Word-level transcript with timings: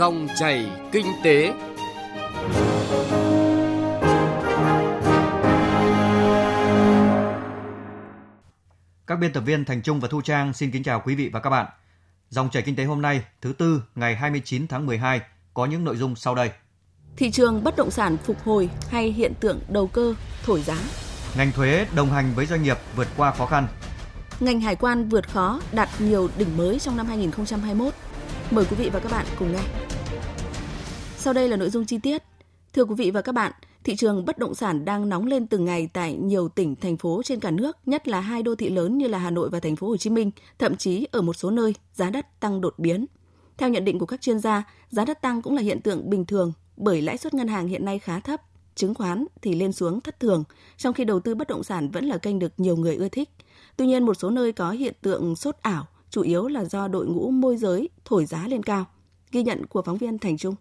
Dòng 0.00 0.28
chảy 0.38 0.70
kinh 0.92 1.06
tế. 1.24 1.52
Các 9.06 9.16
biên 9.16 9.32
tập 9.32 9.40
viên 9.40 9.64
Thành 9.64 9.82
Trung 9.82 10.00
và 10.00 10.08
Thu 10.08 10.20
Trang 10.20 10.52
xin 10.52 10.70
kính 10.70 10.82
chào 10.82 11.02
quý 11.06 11.14
vị 11.14 11.30
và 11.32 11.40
các 11.40 11.50
bạn. 11.50 11.66
Dòng 12.28 12.50
chảy 12.50 12.62
kinh 12.62 12.76
tế 12.76 12.84
hôm 12.84 13.02
nay, 13.02 13.22
thứ 13.40 13.52
tư, 13.52 13.82
ngày 13.94 14.16
29 14.16 14.68
tháng 14.68 14.86
12 14.86 15.20
có 15.54 15.66
những 15.66 15.84
nội 15.84 15.96
dung 15.96 16.16
sau 16.16 16.34
đây. 16.34 16.50
Thị 17.16 17.30
trường 17.30 17.64
bất 17.64 17.76
động 17.76 17.90
sản 17.90 18.16
phục 18.16 18.42
hồi 18.44 18.70
hay 18.90 19.12
hiện 19.12 19.32
tượng 19.40 19.60
đầu 19.68 19.86
cơ 19.86 20.14
thổi 20.44 20.62
giá. 20.62 20.76
Ngành 21.36 21.52
thuế 21.52 21.86
đồng 21.94 22.10
hành 22.10 22.32
với 22.34 22.46
doanh 22.46 22.62
nghiệp 22.62 22.78
vượt 22.96 23.08
qua 23.16 23.30
khó 23.30 23.46
khăn. 23.46 23.66
Ngành 24.40 24.60
hải 24.60 24.76
quan 24.76 25.08
vượt 25.08 25.28
khó 25.28 25.60
đạt 25.72 25.88
nhiều 25.98 26.28
đỉnh 26.38 26.56
mới 26.56 26.78
trong 26.78 26.96
năm 26.96 27.06
2021. 27.06 27.94
Mời 28.50 28.64
quý 28.70 28.76
vị 28.76 28.90
và 28.92 29.00
các 29.00 29.12
bạn 29.12 29.26
cùng 29.38 29.52
nghe. 29.52 29.60
Sau 31.22 31.32
đây 31.32 31.48
là 31.48 31.56
nội 31.56 31.70
dung 31.70 31.86
chi 31.86 31.98
tiết. 31.98 32.22
Thưa 32.72 32.84
quý 32.84 32.94
vị 32.94 33.10
và 33.10 33.22
các 33.22 33.32
bạn, 33.32 33.52
thị 33.84 33.96
trường 33.96 34.24
bất 34.24 34.38
động 34.38 34.54
sản 34.54 34.84
đang 34.84 35.08
nóng 35.08 35.26
lên 35.26 35.46
từng 35.46 35.64
ngày 35.64 35.88
tại 35.92 36.14
nhiều 36.14 36.48
tỉnh 36.48 36.76
thành 36.76 36.96
phố 36.96 37.22
trên 37.24 37.40
cả 37.40 37.50
nước, 37.50 37.76
nhất 37.86 38.08
là 38.08 38.20
hai 38.20 38.42
đô 38.42 38.54
thị 38.54 38.70
lớn 38.70 38.98
như 38.98 39.08
là 39.08 39.18
Hà 39.18 39.30
Nội 39.30 39.50
và 39.50 39.60
thành 39.60 39.76
phố 39.76 39.88
Hồ 39.88 39.96
Chí 39.96 40.10
Minh, 40.10 40.30
thậm 40.58 40.76
chí 40.76 41.06
ở 41.12 41.22
một 41.22 41.32
số 41.32 41.50
nơi 41.50 41.74
giá 41.94 42.10
đất 42.10 42.40
tăng 42.40 42.60
đột 42.60 42.74
biến. 42.78 43.06
Theo 43.58 43.68
nhận 43.68 43.84
định 43.84 43.98
của 43.98 44.06
các 44.06 44.20
chuyên 44.20 44.38
gia, 44.38 44.64
giá 44.90 45.04
đất 45.04 45.22
tăng 45.22 45.42
cũng 45.42 45.54
là 45.54 45.62
hiện 45.62 45.80
tượng 45.80 46.10
bình 46.10 46.24
thường 46.24 46.52
bởi 46.76 47.02
lãi 47.02 47.18
suất 47.18 47.34
ngân 47.34 47.48
hàng 47.48 47.68
hiện 47.68 47.84
nay 47.84 47.98
khá 47.98 48.20
thấp, 48.20 48.40
chứng 48.74 48.94
khoán 48.94 49.26
thì 49.42 49.54
lên 49.54 49.72
xuống 49.72 50.00
thất 50.00 50.20
thường, 50.20 50.44
trong 50.76 50.94
khi 50.94 51.04
đầu 51.04 51.20
tư 51.20 51.34
bất 51.34 51.48
động 51.48 51.64
sản 51.64 51.90
vẫn 51.90 52.04
là 52.04 52.18
kênh 52.18 52.38
được 52.38 52.52
nhiều 52.56 52.76
người 52.76 52.96
ưa 52.96 53.08
thích. 53.08 53.30
Tuy 53.76 53.86
nhiên 53.86 54.06
một 54.06 54.14
số 54.14 54.30
nơi 54.30 54.52
có 54.52 54.70
hiện 54.70 54.94
tượng 55.02 55.36
sốt 55.36 55.56
ảo, 55.60 55.86
chủ 56.10 56.22
yếu 56.22 56.48
là 56.48 56.64
do 56.64 56.88
đội 56.88 57.06
ngũ 57.06 57.30
môi 57.30 57.56
giới 57.56 57.88
thổi 58.04 58.26
giá 58.26 58.48
lên 58.48 58.62
cao. 58.62 58.84
Ghi 59.32 59.42
nhận 59.42 59.66
của 59.66 59.82
phóng 59.82 59.98
viên 59.98 60.18
Thành 60.18 60.38
Trung. 60.38 60.54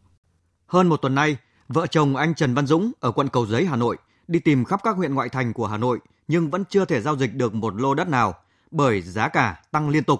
Hơn 0.69 0.87
một 0.87 0.97
tuần 0.97 1.15
nay, 1.15 1.37
vợ 1.67 1.87
chồng 1.87 2.15
anh 2.15 2.35
Trần 2.35 2.53
Văn 2.53 2.67
Dũng 2.67 2.91
ở 2.99 3.11
quận 3.11 3.27
Cầu 3.27 3.45
Giấy, 3.45 3.65
Hà 3.65 3.75
Nội 3.75 3.97
đi 4.27 4.39
tìm 4.39 4.65
khắp 4.65 4.79
các 4.83 4.95
huyện 4.95 5.15
ngoại 5.15 5.29
thành 5.29 5.53
của 5.53 5.67
Hà 5.67 5.77
Nội 5.77 5.99
nhưng 6.27 6.49
vẫn 6.49 6.63
chưa 6.69 6.85
thể 6.85 7.01
giao 7.01 7.17
dịch 7.17 7.35
được 7.35 7.53
một 7.53 7.81
lô 7.81 7.93
đất 7.93 8.07
nào 8.07 8.33
bởi 8.71 9.01
giá 9.01 9.27
cả 9.27 9.61
tăng 9.71 9.89
liên 9.89 10.03
tục. 10.03 10.19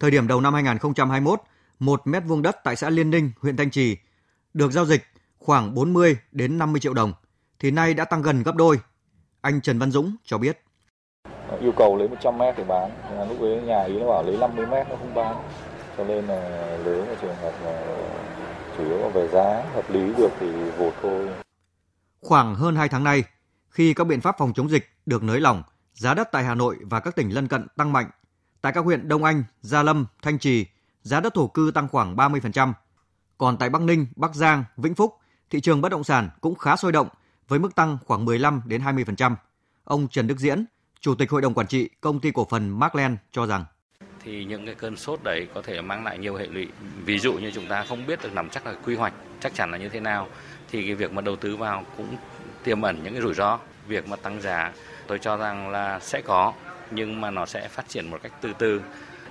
Thời 0.00 0.10
điểm 0.10 0.28
đầu 0.28 0.40
năm 0.40 0.54
2021, 0.54 1.40
một 1.78 2.06
mét 2.06 2.22
vuông 2.26 2.42
đất 2.42 2.56
tại 2.64 2.76
xã 2.76 2.90
Liên 2.90 3.10
Ninh, 3.10 3.30
huyện 3.40 3.56
Thanh 3.56 3.70
Trì 3.70 3.96
được 4.54 4.72
giao 4.72 4.86
dịch 4.86 5.02
khoảng 5.38 5.74
40 5.74 6.16
đến 6.32 6.58
50 6.58 6.80
triệu 6.80 6.94
đồng 6.94 7.12
thì 7.58 7.70
nay 7.70 7.94
đã 7.94 8.04
tăng 8.04 8.22
gần 8.22 8.42
gấp 8.42 8.54
đôi. 8.54 8.80
Anh 9.40 9.60
Trần 9.60 9.78
Văn 9.78 9.90
Dũng 9.90 10.16
cho 10.24 10.38
biết. 10.38 10.62
Yêu 11.60 11.72
cầu 11.76 11.96
lấy 11.96 12.08
100 12.08 12.38
mét 12.38 12.54
để 12.58 12.64
bán, 12.64 12.90
lúc 13.28 13.40
ấy 13.40 13.62
nhà 13.62 13.82
ý 13.82 13.98
nó 13.98 14.06
bảo 14.06 14.22
lấy 14.22 14.36
50 14.38 14.66
mét 14.66 14.86
nó 14.88 14.96
không 14.96 15.14
bán. 15.14 15.36
Cho 15.96 16.04
nên 16.04 16.26
là 16.26 16.66
nếu 16.84 17.04
mà 17.04 17.14
trường 17.22 17.36
hợp 17.36 17.52
là 17.64 17.96
chủ 18.80 18.86
yếu 18.86 18.98
là 18.98 19.08
về 19.08 19.28
giá 19.28 19.64
hợp 19.74 19.90
lý 19.90 20.14
được 20.18 20.30
thì 20.40 20.46
vụt 20.78 20.94
thôi. 21.02 21.28
Khoảng 22.20 22.54
hơn 22.54 22.76
2 22.76 22.88
tháng 22.88 23.04
nay, 23.04 23.24
khi 23.68 23.94
các 23.94 24.04
biện 24.04 24.20
pháp 24.20 24.36
phòng 24.38 24.52
chống 24.54 24.70
dịch 24.70 24.90
được 25.06 25.22
nới 25.22 25.40
lỏng, 25.40 25.62
giá 25.94 26.14
đất 26.14 26.28
tại 26.32 26.44
Hà 26.44 26.54
Nội 26.54 26.76
và 26.82 27.00
các 27.00 27.16
tỉnh 27.16 27.30
lân 27.30 27.48
cận 27.48 27.66
tăng 27.76 27.92
mạnh. 27.92 28.10
Tại 28.60 28.72
các 28.72 28.84
huyện 28.84 29.08
Đông 29.08 29.24
Anh, 29.24 29.44
Gia 29.60 29.82
Lâm, 29.82 30.06
Thanh 30.22 30.38
Trì, 30.38 30.66
giá 31.02 31.20
đất 31.20 31.34
thổ 31.34 31.46
cư 31.46 31.70
tăng 31.74 31.88
khoảng 31.88 32.16
30%. 32.16 32.72
Còn 33.38 33.56
tại 33.56 33.70
Bắc 33.70 33.82
Ninh, 33.82 34.06
Bắc 34.16 34.34
Giang, 34.34 34.64
Vĩnh 34.76 34.94
Phúc, 34.94 35.14
thị 35.50 35.60
trường 35.60 35.80
bất 35.80 35.88
động 35.88 36.04
sản 36.04 36.30
cũng 36.40 36.54
khá 36.54 36.76
sôi 36.76 36.92
động 36.92 37.08
với 37.48 37.58
mức 37.58 37.74
tăng 37.74 37.98
khoảng 38.06 38.24
15 38.24 38.62
đến 38.66 38.82
20%. 38.82 39.34
Ông 39.84 40.08
Trần 40.08 40.26
Đức 40.26 40.38
Diễn, 40.38 40.64
Chủ 41.00 41.14
tịch 41.14 41.30
Hội 41.30 41.42
đồng 41.42 41.54
Quản 41.54 41.66
trị 41.66 41.90
Công 42.00 42.20
ty 42.20 42.30
Cổ 42.30 42.46
phần 42.50 42.68
Markland 42.68 43.16
cho 43.32 43.46
rằng 43.46 43.64
thì 44.24 44.44
những 44.44 44.66
cái 44.66 44.74
cơn 44.74 44.96
sốt 44.96 45.20
đấy 45.22 45.48
có 45.54 45.62
thể 45.62 45.80
mang 45.80 46.04
lại 46.04 46.18
nhiều 46.18 46.36
hệ 46.36 46.46
lụy. 46.46 46.68
Ví 47.04 47.18
dụ 47.18 47.32
như 47.32 47.50
chúng 47.50 47.66
ta 47.66 47.84
không 47.84 48.06
biết 48.06 48.22
được 48.22 48.32
nắm 48.32 48.48
chắc 48.50 48.66
là 48.66 48.74
quy 48.84 48.94
hoạch 48.94 49.12
chắc 49.40 49.54
chắn 49.54 49.70
là 49.70 49.78
như 49.78 49.88
thế 49.88 50.00
nào 50.00 50.28
thì 50.70 50.86
cái 50.86 50.94
việc 50.94 51.12
mà 51.12 51.22
đầu 51.22 51.36
tư 51.36 51.56
vào 51.56 51.84
cũng 51.96 52.16
tiềm 52.64 52.82
ẩn 52.82 53.00
những 53.04 53.12
cái 53.12 53.22
rủi 53.22 53.34
ro. 53.34 53.58
Việc 53.86 54.08
mà 54.08 54.16
tăng 54.16 54.40
giá 54.40 54.72
tôi 55.06 55.18
cho 55.18 55.36
rằng 55.36 55.70
là 55.70 55.98
sẽ 56.00 56.20
có 56.20 56.52
nhưng 56.90 57.20
mà 57.20 57.30
nó 57.30 57.46
sẽ 57.46 57.68
phát 57.68 57.88
triển 57.88 58.10
một 58.10 58.18
cách 58.22 58.32
từ 58.40 58.52
từ 58.58 58.80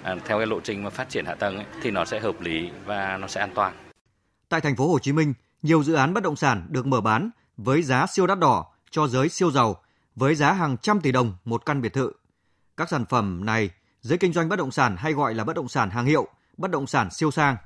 à, 0.03 0.15
theo 0.25 0.37
cái 0.37 0.47
lộ 0.47 0.59
trình 0.59 0.83
mà 0.83 0.89
phát 0.89 1.09
triển 1.09 1.25
hạ 1.25 1.35
tầng 1.35 1.55
ấy, 1.55 1.65
thì 1.81 1.91
nó 1.91 2.05
sẽ 2.05 2.19
hợp 2.19 2.41
lý 2.41 2.69
và 2.85 3.17
nó 3.17 3.27
sẽ 3.27 3.41
an 3.41 3.51
toàn. 3.55 3.73
Tại 4.49 4.61
thành 4.61 4.75
phố 4.75 4.87
Hồ 4.87 4.99
Chí 4.99 5.11
Minh, 5.11 5.33
nhiều 5.61 5.83
dự 5.83 5.93
án 5.93 6.13
bất 6.13 6.23
động 6.23 6.35
sản 6.35 6.67
được 6.69 6.85
mở 6.85 7.01
bán 7.01 7.29
với 7.57 7.81
giá 7.81 8.07
siêu 8.07 8.27
đắt 8.27 8.39
đỏ 8.39 8.65
cho 8.89 9.07
giới 9.07 9.29
siêu 9.29 9.51
giàu 9.51 9.83
với 10.15 10.35
giá 10.35 10.51
hàng 10.51 10.77
trăm 10.77 11.01
tỷ 11.01 11.11
đồng 11.11 11.33
một 11.45 11.65
căn 11.65 11.81
biệt 11.81 11.93
thự. 11.93 12.11
Các 12.77 12.89
sản 12.89 13.05
phẩm 13.05 13.45
này 13.45 13.69
giới 14.01 14.17
kinh 14.17 14.33
doanh 14.33 14.49
bất 14.49 14.55
động 14.55 14.71
sản 14.71 14.95
hay 14.97 15.13
gọi 15.13 15.33
là 15.33 15.43
bất 15.43 15.55
động 15.55 15.67
sản 15.67 15.89
hàng 15.89 16.05
hiệu, 16.05 16.27
bất 16.57 16.71
động 16.71 16.87
sản 16.87 17.09
siêu 17.11 17.31
sang. 17.31 17.57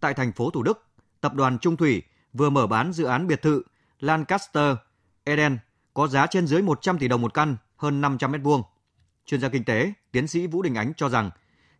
Tại 0.00 0.14
thành 0.14 0.32
phố 0.32 0.50
Thủ 0.50 0.62
Đức, 0.62 0.86
tập 1.20 1.34
đoàn 1.34 1.58
Trung 1.58 1.76
Thủy 1.76 2.02
vừa 2.32 2.50
mở 2.50 2.66
bán 2.66 2.92
dự 2.92 3.04
án 3.04 3.26
biệt 3.26 3.42
thự 3.42 3.62
Lancaster 4.00 4.76
Eden 5.24 5.58
có 5.94 6.06
giá 6.06 6.26
trên 6.26 6.46
dưới 6.46 6.62
100 6.62 6.98
tỷ 6.98 7.08
đồng 7.08 7.22
một 7.22 7.34
căn, 7.34 7.56
hơn 7.76 8.00
500 8.00 8.32
mét 8.32 8.40
vuông. 8.42 8.62
Chuyên 9.26 9.40
gia 9.40 9.48
kinh 9.48 9.64
tế, 9.64 9.92
tiến 10.12 10.26
sĩ 10.26 10.46
Vũ 10.46 10.62
Đình 10.62 10.74
Ánh 10.74 10.92
cho 10.96 11.08
rằng 11.08 11.30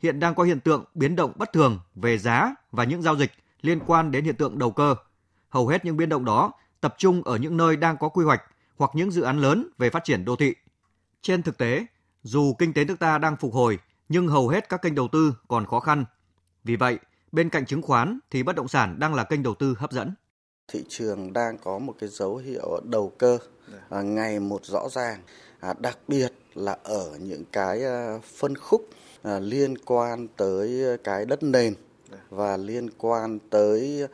hiện 0.02 0.20
đang 0.20 0.34
có 0.34 0.42
hiện 0.42 0.60
tượng 0.60 0.84
biến 0.94 1.16
động 1.16 1.32
bất 1.36 1.52
thường 1.52 1.80
về 1.94 2.18
giá 2.18 2.54
và 2.72 2.84
những 2.84 3.02
giao 3.02 3.16
dịch 3.16 3.32
liên 3.62 3.80
quan 3.86 4.10
đến 4.10 4.24
hiện 4.24 4.36
tượng 4.36 4.58
đầu 4.58 4.70
cơ. 4.70 4.94
Hầu 5.48 5.68
hết 5.68 5.84
những 5.84 5.96
biến 5.96 6.08
động 6.08 6.24
đó 6.24 6.52
tập 6.80 6.94
trung 6.98 7.22
ở 7.22 7.36
những 7.36 7.56
nơi 7.56 7.76
đang 7.76 7.96
có 7.96 8.08
quy 8.08 8.24
hoạch 8.24 8.42
hoặc 8.76 8.90
những 8.94 9.10
dự 9.10 9.22
án 9.22 9.38
lớn 9.38 9.68
về 9.78 9.90
phát 9.90 10.04
triển 10.04 10.24
đô 10.24 10.36
thị. 10.36 10.54
Trên 11.22 11.42
thực 11.42 11.58
tế, 11.58 11.86
dù 12.22 12.54
kinh 12.58 12.72
tế 12.72 12.84
nước 12.84 12.98
ta 12.98 13.18
đang 13.18 13.36
phục 13.36 13.54
hồi, 13.54 13.78
nhưng 14.12 14.28
hầu 14.28 14.48
hết 14.48 14.68
các 14.68 14.82
kênh 14.82 14.94
đầu 14.94 15.08
tư 15.12 15.34
còn 15.48 15.66
khó 15.66 15.80
khăn. 15.80 16.04
Vì 16.64 16.76
vậy, 16.76 16.98
bên 17.32 17.48
cạnh 17.48 17.66
chứng 17.66 17.82
khoán 17.82 18.18
thì 18.30 18.42
bất 18.42 18.56
động 18.56 18.68
sản 18.68 18.96
đang 18.98 19.14
là 19.14 19.24
kênh 19.24 19.42
đầu 19.42 19.54
tư 19.54 19.74
hấp 19.78 19.92
dẫn. 19.92 20.14
Thị 20.68 20.84
trường 20.88 21.32
đang 21.32 21.58
có 21.58 21.78
một 21.78 21.94
cái 22.00 22.08
dấu 22.08 22.36
hiệu 22.36 22.80
đầu 22.84 23.12
cơ 23.18 23.38
à, 23.88 24.02
ngày 24.02 24.40
một 24.40 24.64
rõ 24.64 24.88
ràng, 24.88 25.20
à, 25.60 25.74
đặc 25.78 25.98
biệt 26.08 26.32
là 26.54 26.76
ở 26.82 27.18
những 27.20 27.44
cái 27.52 27.84
à, 27.84 28.18
phân 28.38 28.56
khúc 28.56 28.88
à, 29.22 29.38
liên 29.38 29.78
quan 29.78 30.28
tới 30.36 30.98
cái 31.04 31.24
đất 31.24 31.42
nền 31.42 31.74
và 32.30 32.56
liên 32.56 32.90
quan 32.98 33.38
tới 33.50 34.06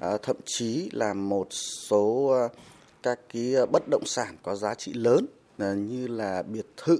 à, 0.00 0.16
thậm 0.22 0.36
chí 0.44 0.90
là 0.92 1.14
một 1.14 1.46
số 1.88 2.26
à, 2.26 2.48
các 3.02 3.18
cái 3.32 3.54
bất 3.72 3.82
động 3.90 4.06
sản 4.06 4.36
có 4.42 4.54
giá 4.54 4.74
trị 4.74 4.92
lớn 4.92 5.26
à, 5.58 5.72
như 5.72 6.06
là 6.06 6.42
biệt 6.42 6.66
thự 6.76 6.98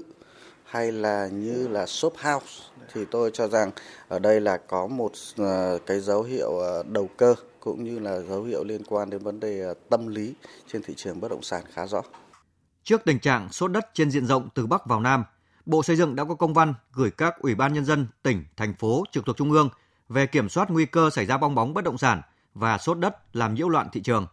hay 0.67 0.91
là 0.91 1.27
như 1.27 1.67
là 1.67 1.85
shop 1.85 2.13
house 2.17 2.63
thì 2.93 3.05
tôi 3.11 3.31
cho 3.33 3.47
rằng 3.47 3.71
ở 4.07 4.19
đây 4.19 4.41
là 4.41 4.57
có 4.57 4.87
một 4.87 5.11
ờ, 5.37 5.79
cái 5.85 5.99
dấu 5.99 6.23
hiệu 6.23 6.57
ờ, 6.57 6.83
đầu 6.83 7.09
cơ 7.17 7.35
cũng 7.59 7.83
như 7.83 7.99
là 7.99 8.19
dấu 8.19 8.43
hiệu 8.43 8.63
liên 8.63 8.81
quan 8.87 9.09
đến 9.09 9.21
vấn 9.23 9.39
đề 9.39 9.61
ờ, 9.61 9.73
tâm 9.89 10.07
lý 10.07 10.33
trên 10.71 10.81
thị 10.81 10.93
trường 10.97 11.21
bất 11.21 11.31
động 11.31 11.43
sản 11.43 11.63
khá 11.73 11.87
rõ. 11.87 12.01
Trước 12.83 13.01
tình 13.05 13.19
trạng 13.19 13.51
sốt 13.51 13.71
đất 13.71 13.89
trên 13.93 14.11
diện 14.11 14.25
rộng 14.25 14.49
từ 14.53 14.67
Bắc 14.67 14.85
vào 14.85 14.99
Nam, 14.99 15.23
Bộ 15.65 15.83
Xây 15.83 15.95
dựng 15.95 16.15
đã 16.15 16.23
có 16.23 16.35
công 16.35 16.53
văn 16.53 16.73
gửi 16.93 17.11
các 17.11 17.39
ủy 17.39 17.55
ban 17.55 17.73
nhân 17.73 17.85
dân 17.85 18.07
tỉnh, 18.23 18.45
thành 18.57 18.73
phố 18.73 19.03
trực 19.11 19.25
thuộc 19.25 19.37
trung 19.37 19.51
ương 19.51 19.69
về 20.09 20.25
kiểm 20.27 20.49
soát 20.49 20.69
nguy 20.71 20.85
cơ 20.85 21.09
xảy 21.09 21.25
ra 21.25 21.37
bong 21.37 21.55
bóng 21.55 21.73
bất 21.73 21.83
động 21.83 21.97
sản 21.97 22.21
và 22.53 22.77
sốt 22.77 22.97
đất 22.97 23.35
làm 23.35 23.53
nhiễu 23.53 23.69
loạn 23.69 23.87
thị 23.93 24.01
trường. 24.01 24.27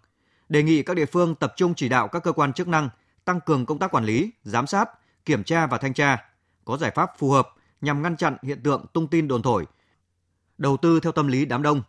Đề 0.48 0.62
nghị 0.62 0.82
các 0.82 0.94
địa 0.96 1.06
phương 1.06 1.34
tập 1.34 1.52
trung 1.56 1.74
chỉ 1.74 1.88
đạo 1.88 2.08
các 2.08 2.22
cơ 2.22 2.32
quan 2.32 2.52
chức 2.52 2.68
năng 2.68 2.88
tăng 3.24 3.40
cường 3.40 3.66
công 3.66 3.78
tác 3.78 3.94
quản 3.94 4.04
lý, 4.04 4.30
giám 4.44 4.66
sát, 4.66 4.90
kiểm 5.24 5.44
tra 5.44 5.66
và 5.66 5.78
thanh 5.78 5.94
tra, 5.94 6.24
có 6.64 6.76
giải 6.76 6.90
pháp 6.94 7.10
phù 7.18 7.30
hợp 7.30 7.48
nhằm 7.80 8.02
ngăn 8.02 8.16
chặn 8.16 8.36
hiện 8.42 8.62
tượng 8.62 8.86
tung 8.92 9.08
tin 9.08 9.28
đồn 9.28 9.42
thổi. 9.42 9.66
Đầu 10.58 10.76
tư 10.76 11.00
theo 11.00 11.12
tâm 11.12 11.28
lý 11.28 11.44
đám 11.44 11.62
đông. 11.62 11.82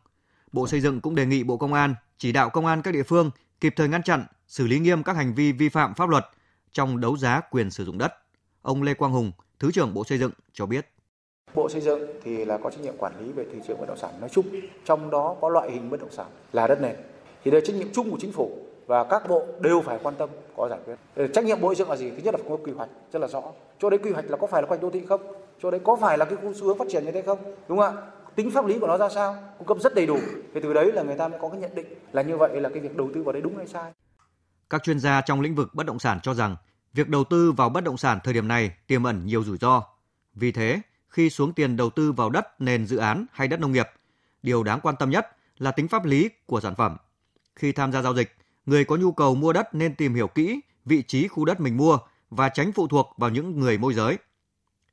Bộ 0.52 0.68
Xây 0.68 0.82
dựng 0.82 1.02
cũng 1.02 1.16
đề 1.16 1.26
nghị 1.26 1.44
Bộ 1.44 1.58
Công 1.58 1.74
an 1.74 1.96
chỉ 2.18 2.32
đạo 2.32 2.50
công 2.50 2.66
an 2.66 2.82
các 2.82 2.94
địa 2.94 3.04
phương 3.04 3.32
kịp 3.62 3.74
thời 3.76 3.88
ngăn 3.88 4.04
chặn, 4.04 4.26
xử 4.48 4.68
lý 4.68 4.80
nghiêm 4.80 5.04
các 5.04 5.16
hành 5.16 5.34
vi 5.34 5.52
vi 5.52 5.70
phạm 5.70 5.94
pháp 5.94 6.10
luật 6.10 6.26
trong 6.72 7.00
đấu 7.00 7.18
giá 7.18 7.42
quyền 7.52 7.72
sử 7.72 7.86
dụng 7.86 7.98
đất. 7.98 8.14
Ông 8.62 8.84
Lê 8.84 8.94
Quang 8.94 9.12
Hùng, 9.12 9.32
Thứ 9.60 9.72
trưởng 9.72 9.94
Bộ 9.94 10.04
Xây 10.04 10.18
dựng 10.18 10.32
cho 10.54 10.66
biết. 10.66 10.90
Bộ 11.54 11.70
Xây 11.70 11.82
dựng 11.82 12.02
thì 12.24 12.46
là 12.46 12.58
có 12.58 12.70
trách 12.70 12.82
nhiệm 12.82 12.98
quản 12.98 13.20
lý 13.20 13.32
về 13.32 13.46
thị 13.54 13.60
trường 13.68 13.80
bất 13.80 13.86
động 13.88 13.98
sản 13.98 14.20
nói 14.20 14.30
chung, 14.34 14.46
trong 14.86 15.10
đó 15.10 15.36
có 15.42 15.50
loại 15.50 15.72
hình 15.72 15.90
bất 15.90 16.00
động 16.00 16.12
sản 16.12 16.28
là 16.54 16.68
đất 16.68 16.82
nền. 16.82 16.96
Thì 17.44 17.52
đây 17.52 17.62
là 17.62 17.66
trách 17.68 17.76
nhiệm 17.76 17.94
chung 17.94 18.12
của 18.12 18.18
chính 18.22 18.32
phủ 18.32 18.65
và 18.88 19.04
các 19.04 19.30
bộ 19.30 19.46
đều 19.60 19.82
phải 19.82 20.00
quan 20.04 20.16
tâm 20.16 20.30
có 20.58 20.70
giải 20.70 20.80
quyết. 20.86 21.28
Trách 21.34 21.46
nhiệm 21.46 21.62
Bộ 21.62 21.70
Xây 21.70 21.76
dựng 21.76 21.90
là 21.90 21.96
gì? 21.96 22.10
Thứ 22.10 22.18
nhất 22.24 22.34
là 22.34 22.38
phải 22.38 22.50
có 22.50 22.58
quy 22.66 22.72
hoạch 22.72 22.90
rất 23.14 23.20
là 23.20 23.28
rõ. 23.28 23.42
Chỗ 23.80 23.90
đấy 23.90 24.00
quy 24.04 24.12
hoạch 24.12 24.26
là 24.26 24.38
có 24.38 24.48
phải 24.48 24.62
là 24.62 24.66
quy 24.66 24.70
hoạch 24.70 24.82
đô 24.82 24.90
thị 24.90 25.06
không? 25.10 25.22
Chỗ 25.62 25.72
đấy 25.72 25.82
có 25.84 25.96
phải 25.96 26.18
là 26.18 26.26
cái 26.26 26.38
xu 26.56 26.66
hướng 26.66 26.78
phát 26.78 26.88
triển 26.92 27.06
như 27.06 27.12
thế 27.12 27.22
không? 27.22 27.56
Đúng 27.68 27.78
không 27.78 27.96
ạ? 27.96 28.02
Tính 28.36 28.52
pháp 28.52 28.66
lý 28.66 28.80
của 28.80 28.88
nó 28.88 28.98
ra 28.98 29.10
sao? 29.10 29.36
Cung 29.58 29.68
cấp 29.68 29.78
rất 29.82 29.96
đầy 29.96 30.06
đủ. 30.06 30.18
Thì 30.54 30.60
từ 30.64 30.74
đấy 30.74 30.92
là 30.92 31.04
người 31.04 31.16
ta 31.16 31.28
mới 31.28 31.40
có 31.40 31.50
cái 31.50 31.60
nhận 31.60 31.76
định 31.76 31.86
là 32.12 32.22
như 32.22 32.38
vậy 32.38 32.62
là 32.62 32.70
cái 32.70 32.80
việc 32.80 32.98
đầu 32.98 33.10
tư 33.14 33.24
vào 33.24 33.34
đấy 33.34 33.42
đúng 33.42 33.58
hay 33.58 33.68
sai. 33.68 33.92
Các 34.70 34.84
chuyên 34.84 35.00
gia 35.00 35.22
trong 35.22 35.42
lĩnh 35.42 35.56
vực 35.56 35.70
bất 35.74 35.86
động 35.86 36.00
sản 36.00 36.20
cho 36.24 36.34
rằng 36.34 36.56
việc 36.94 37.10
đầu 37.10 37.24
tư 37.24 37.52
vào 37.52 37.70
bất 37.70 37.84
động 37.84 37.98
sản 37.98 38.20
thời 38.24 38.34
điểm 38.34 38.48
này 38.48 38.72
tiềm 38.88 39.04
ẩn 39.04 39.26
nhiều 39.26 39.44
rủi 39.44 39.58
ro. 39.58 39.84
Vì 40.34 40.52
thế, 40.52 40.82
khi 41.10 41.30
xuống 41.30 41.54
tiền 41.54 41.78
đầu 41.78 41.90
tư 41.90 42.12
vào 42.12 42.30
đất, 42.30 42.62
nền 42.62 42.86
dự 42.86 42.98
án 42.98 43.26
hay 43.32 43.48
đất 43.48 43.60
nông 43.60 43.72
nghiệp, 43.72 43.88
điều 44.44 44.64
đáng 44.64 44.80
quan 44.84 44.96
tâm 44.96 45.10
nhất 45.10 45.38
là 45.58 45.72
tính 45.72 45.88
pháp 45.88 46.06
lý 46.06 46.30
của 46.46 46.62
sản 46.62 46.76
phẩm. 46.76 46.98
Khi 47.56 47.72
tham 47.72 47.92
gia 47.92 48.02
giao 48.02 48.16
dịch, 48.16 48.36
người 48.66 48.86
có 48.86 48.96
nhu 48.96 49.12
cầu 49.12 49.36
mua 49.36 49.54
đất 49.54 49.76
nên 49.76 49.96
tìm 49.96 50.16
hiểu 50.16 50.28
kỹ 50.28 50.60
vị 50.86 51.04
trí 51.08 51.28
khu 51.28 51.46
đất 51.46 51.60
mình 51.60 51.78
mua 51.78 51.98
và 52.30 52.50
tránh 52.50 52.72
phụ 52.72 52.88
thuộc 52.88 53.14
vào 53.18 53.30
những 53.30 53.60
người 53.60 53.78
môi 53.78 53.94
giới. 53.94 54.18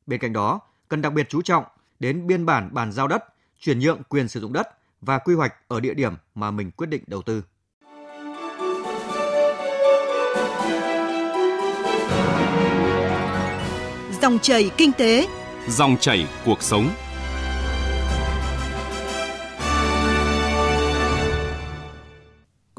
Bên 0.06 0.20
cạnh 0.20 0.32
đó, 0.32 0.60
cần 0.88 1.02
đặc 1.02 1.12
biệt 1.12 1.26
chú 1.28 1.42
trọng 1.42 1.64
đến 2.00 2.26
biên 2.26 2.46
bản 2.46 2.69
bàn 2.72 2.92
giao 2.92 3.08
đất, 3.08 3.24
chuyển 3.60 3.78
nhượng 3.78 4.02
quyền 4.08 4.28
sử 4.28 4.40
dụng 4.40 4.52
đất 4.52 4.69
và 5.00 5.19
quy 5.19 5.34
hoạch 5.34 5.54
ở 5.69 5.80
địa 5.80 5.94
điểm 5.94 6.12
mà 6.34 6.50
mình 6.50 6.70
quyết 6.70 6.86
định 6.86 7.02
đầu 7.06 7.22
tư. 7.22 7.42
Dòng 14.22 14.38
chảy 14.38 14.70
kinh 14.76 14.92
tế, 14.92 15.28
Dòng 15.69 15.96
chảy 16.00 16.26
cuộc 16.44 16.62
sống. 16.62 16.90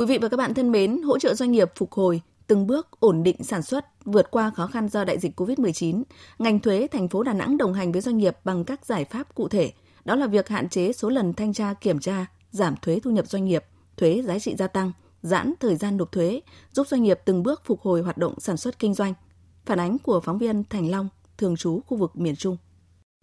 Quý 0.03 0.07
vị 0.07 0.17
và 0.17 0.29
các 0.29 0.37
bạn 0.37 0.53
thân 0.53 0.71
mến, 0.71 1.01
hỗ 1.01 1.19
trợ 1.19 1.33
doanh 1.33 1.51
nghiệp 1.51 1.71
phục 1.75 1.91
hồi, 1.91 2.21
từng 2.47 2.67
bước 2.67 2.87
ổn 2.99 3.23
định 3.23 3.43
sản 3.43 3.61
xuất, 3.61 3.85
vượt 4.05 4.31
qua 4.31 4.51
khó 4.55 4.67
khăn 4.67 4.89
do 4.89 5.03
đại 5.03 5.19
dịch 5.19 5.39
COVID-19, 5.39 6.03
ngành 6.39 6.59
thuế 6.59 6.87
thành 6.91 7.09
phố 7.09 7.23
Đà 7.23 7.33
Nẵng 7.33 7.57
đồng 7.57 7.73
hành 7.73 7.91
với 7.91 8.01
doanh 8.01 8.17
nghiệp 8.17 8.37
bằng 8.43 8.65
các 8.65 8.85
giải 8.85 9.05
pháp 9.05 9.35
cụ 9.35 9.47
thể. 9.47 9.71
Đó 10.05 10.15
là 10.15 10.27
việc 10.27 10.47
hạn 10.49 10.69
chế 10.69 10.93
số 10.93 11.09
lần 11.09 11.33
thanh 11.33 11.53
tra 11.53 11.73
kiểm 11.73 11.99
tra, 11.99 12.25
giảm 12.51 12.75
thuế 12.81 12.99
thu 13.03 13.11
nhập 13.11 13.27
doanh 13.27 13.45
nghiệp, 13.45 13.63
thuế 13.97 14.21
giá 14.25 14.39
trị 14.39 14.55
gia 14.55 14.67
tăng, 14.67 14.91
giãn 15.21 15.53
thời 15.59 15.75
gian 15.75 15.97
nộp 15.97 16.11
thuế, 16.11 16.41
giúp 16.71 16.87
doanh 16.87 17.03
nghiệp 17.03 17.19
từng 17.25 17.43
bước 17.43 17.61
phục 17.65 17.81
hồi 17.81 18.01
hoạt 18.01 18.17
động 18.17 18.39
sản 18.39 18.57
xuất 18.57 18.79
kinh 18.79 18.93
doanh. 18.93 19.13
Phản 19.65 19.79
ánh 19.79 19.97
của 19.99 20.21
phóng 20.21 20.37
viên 20.37 20.63
Thành 20.63 20.91
Long, 20.91 21.09
thường 21.37 21.55
trú 21.55 21.81
khu 21.87 21.97
vực 21.97 22.15
miền 22.15 22.35
Trung. 22.35 22.57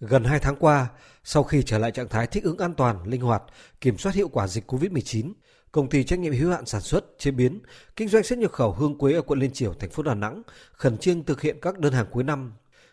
Gần 0.01 0.25
2 0.25 0.39
tháng 0.39 0.57
qua, 0.57 0.89
sau 1.25 1.43
khi 1.43 1.63
trở 1.63 1.79
lại 1.79 1.91
trạng 1.93 2.09
thái 2.09 2.27
thích 2.27 2.45
ứng 2.45 2.59
an 2.59 2.75
toàn, 2.75 2.97
linh 3.05 3.21
hoạt, 3.21 3.43
kiểm 3.81 3.99
soát 3.99 4.15
hiệu 4.15 4.29
quả 4.29 4.47
dịch 4.47 4.73
COVID-19, 4.73 5.33
công 5.73 5.89
ty 5.89 6.05
trách 6.05 6.19
nhiệm 6.19 6.33
hữu 6.33 6.51
hạn 6.51 6.67
sản 6.67 6.81
xuất, 6.81 7.19
chế 7.19 7.31
biến, 7.31 7.61
kinh 7.97 8.09
doanh 8.09 8.25
xuất 8.25 8.39
nhập 8.39 8.53
khẩu 8.53 8.73
Hương 8.73 8.99
Quế 8.99 9.13
ở 9.13 9.23
quận 9.23 9.39
Liên 9.39 9.53
Triểu, 9.53 9.75
thành 9.75 9.91
phố 9.91 10.03
Đà 10.03 10.15
Nẵng 10.15 10.43
khẩn 10.73 10.99
trương 10.99 11.25
thực 11.25 11.41
hiện 11.41 11.57
các 11.63 11.79
đơn 11.79 11.93
hàng 11.93 12.07
cuối 12.11 12.25
năm, 12.25 12.53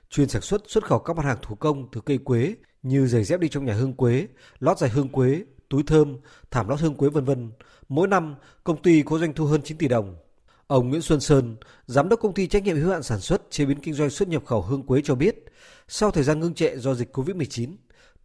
chuyên 0.09 0.29
sản 0.29 0.41
xuất 0.41 0.61
xuất 0.67 0.85
khẩu 0.85 0.99
các 0.99 1.15
mặt 1.17 1.25
hàng 1.25 1.37
thủ 1.41 1.55
công 1.55 1.87
từ 1.91 2.01
cây 2.01 2.17
quế 2.17 2.55
như 2.83 3.07
giày 3.07 3.23
dép 3.23 3.39
đi 3.39 3.49
trong 3.49 3.65
nhà 3.65 3.73
hương 3.73 3.93
quế, 3.93 4.27
lót 4.59 4.77
giày 4.77 4.89
hương 4.89 5.09
quế, 5.09 5.43
túi 5.69 5.83
thơm, 5.83 6.17
thảm 6.51 6.69
lót 6.69 6.79
hương 6.79 6.95
quế 6.95 7.09
vân 7.09 7.25
vân. 7.25 7.51
Mỗi 7.89 8.07
năm, 8.07 8.35
công 8.63 8.81
ty 8.81 9.01
có 9.01 9.19
doanh 9.19 9.33
thu 9.33 9.45
hơn 9.45 9.61
9 9.61 9.77
tỷ 9.77 9.87
đồng. 9.87 10.15
Ông 10.67 10.89
Nguyễn 10.89 11.01
Xuân 11.01 11.19
Sơn, 11.19 11.55
giám 11.85 12.09
đốc 12.09 12.19
công 12.19 12.33
ty 12.33 12.47
trách 12.47 12.63
nhiệm 12.63 12.75
hữu 12.75 12.91
hạn 12.91 13.03
sản 13.03 13.19
xuất 13.19 13.51
chế 13.51 13.65
biến 13.65 13.79
kinh 13.81 13.93
doanh 13.93 14.09
xuất 14.09 14.27
nhập 14.27 14.45
khẩu 14.45 14.61
hương 14.61 14.83
quế 14.83 15.01
cho 15.03 15.15
biết, 15.15 15.43
sau 15.87 16.11
thời 16.11 16.23
gian 16.23 16.39
ngưng 16.39 16.53
trệ 16.53 16.77
do 16.77 16.93
dịch 16.93 17.17
Covid-19, 17.17 17.75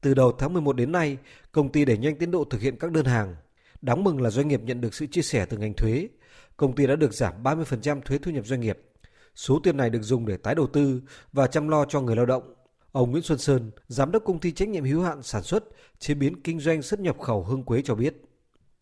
từ 0.00 0.14
đầu 0.14 0.32
tháng 0.38 0.52
11 0.52 0.76
đến 0.76 0.92
nay, 0.92 1.16
công 1.52 1.72
ty 1.72 1.84
đẩy 1.84 1.98
nhanh 1.98 2.16
tiến 2.16 2.30
độ 2.30 2.44
thực 2.44 2.60
hiện 2.60 2.76
các 2.76 2.92
đơn 2.92 3.04
hàng. 3.04 3.36
Đáng 3.82 4.04
mừng 4.04 4.22
là 4.22 4.30
doanh 4.30 4.48
nghiệp 4.48 4.60
nhận 4.64 4.80
được 4.80 4.94
sự 4.94 5.06
chia 5.06 5.22
sẻ 5.22 5.46
từ 5.46 5.56
ngành 5.56 5.74
thuế. 5.74 6.08
Công 6.56 6.74
ty 6.74 6.86
đã 6.86 6.96
được 6.96 7.14
giảm 7.14 7.42
30% 7.42 8.00
thuế 8.00 8.18
thu 8.18 8.30
nhập 8.30 8.46
doanh 8.46 8.60
nghiệp. 8.60 8.78
Số 9.34 9.60
tiền 9.62 9.76
này 9.76 9.90
được 9.90 10.02
dùng 10.02 10.26
để 10.26 10.36
tái 10.36 10.54
đầu 10.54 10.66
tư 10.66 11.02
và 11.32 11.46
chăm 11.46 11.68
lo 11.68 11.84
cho 11.84 12.00
người 12.00 12.16
lao 12.16 12.26
động. 12.26 12.54
Ông 12.92 13.10
Nguyễn 13.10 13.22
Xuân 13.22 13.38
Sơn, 13.38 13.70
giám 13.88 14.12
đốc 14.12 14.24
công 14.24 14.38
ty 14.38 14.52
trách 14.52 14.68
nhiệm 14.68 14.84
hữu 14.84 15.02
hạn 15.02 15.22
sản 15.22 15.42
xuất, 15.42 15.64
chế 15.98 16.14
biến 16.14 16.42
kinh 16.42 16.60
doanh 16.60 16.82
xuất 16.82 17.00
nhập 17.00 17.20
khẩu 17.20 17.44
Hương 17.44 17.64
Quế 17.64 17.82
cho 17.82 17.94
biết 17.94 18.14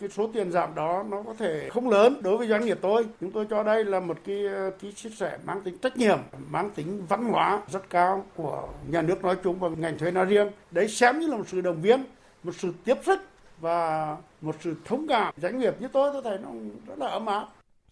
cái 0.00 0.08
số 0.08 0.30
tiền 0.32 0.50
giảm 0.50 0.74
đó 0.74 1.04
nó 1.10 1.22
có 1.22 1.34
thể 1.38 1.68
không 1.70 1.88
lớn 1.88 2.20
đối 2.22 2.36
với 2.38 2.48
doanh 2.48 2.64
nghiệp 2.64 2.78
tôi 2.82 3.06
chúng 3.20 3.30
tôi 3.30 3.46
cho 3.50 3.62
đây 3.62 3.84
là 3.84 4.00
một 4.00 4.18
cái 4.26 4.44
cái 4.82 4.92
chia 4.92 5.10
sẻ 5.10 5.38
mang 5.44 5.60
tính 5.62 5.78
trách 5.78 5.96
nhiệm 5.96 6.18
mang 6.50 6.70
tính 6.70 7.06
văn 7.08 7.24
hóa 7.24 7.62
rất 7.70 7.90
cao 7.90 8.24
của 8.36 8.68
nhà 8.90 9.02
nước 9.02 9.22
nói 9.22 9.36
chung 9.44 9.58
và 9.58 9.68
ngành 9.68 9.98
thuế 9.98 10.10
nói 10.10 10.24
riêng 10.26 10.50
đấy 10.70 10.88
xem 10.88 11.20
như 11.20 11.26
là 11.26 11.36
một 11.36 11.48
sự 11.48 11.60
động 11.60 11.82
viên 11.82 12.04
một 12.42 12.52
sự 12.58 12.72
tiếp 12.84 12.96
sức 13.06 13.20
và 13.60 14.16
một 14.40 14.56
sự 14.60 14.74
thông 14.84 15.08
cảm 15.08 15.34
doanh 15.36 15.58
nghiệp 15.58 15.74
như 15.80 15.88
tôi 15.92 16.10
tôi 16.12 16.22
thấy 16.24 16.38
nó 16.38 16.50
rất 16.86 16.98
là 16.98 17.06
ấm 17.06 17.26
áp 17.26 17.48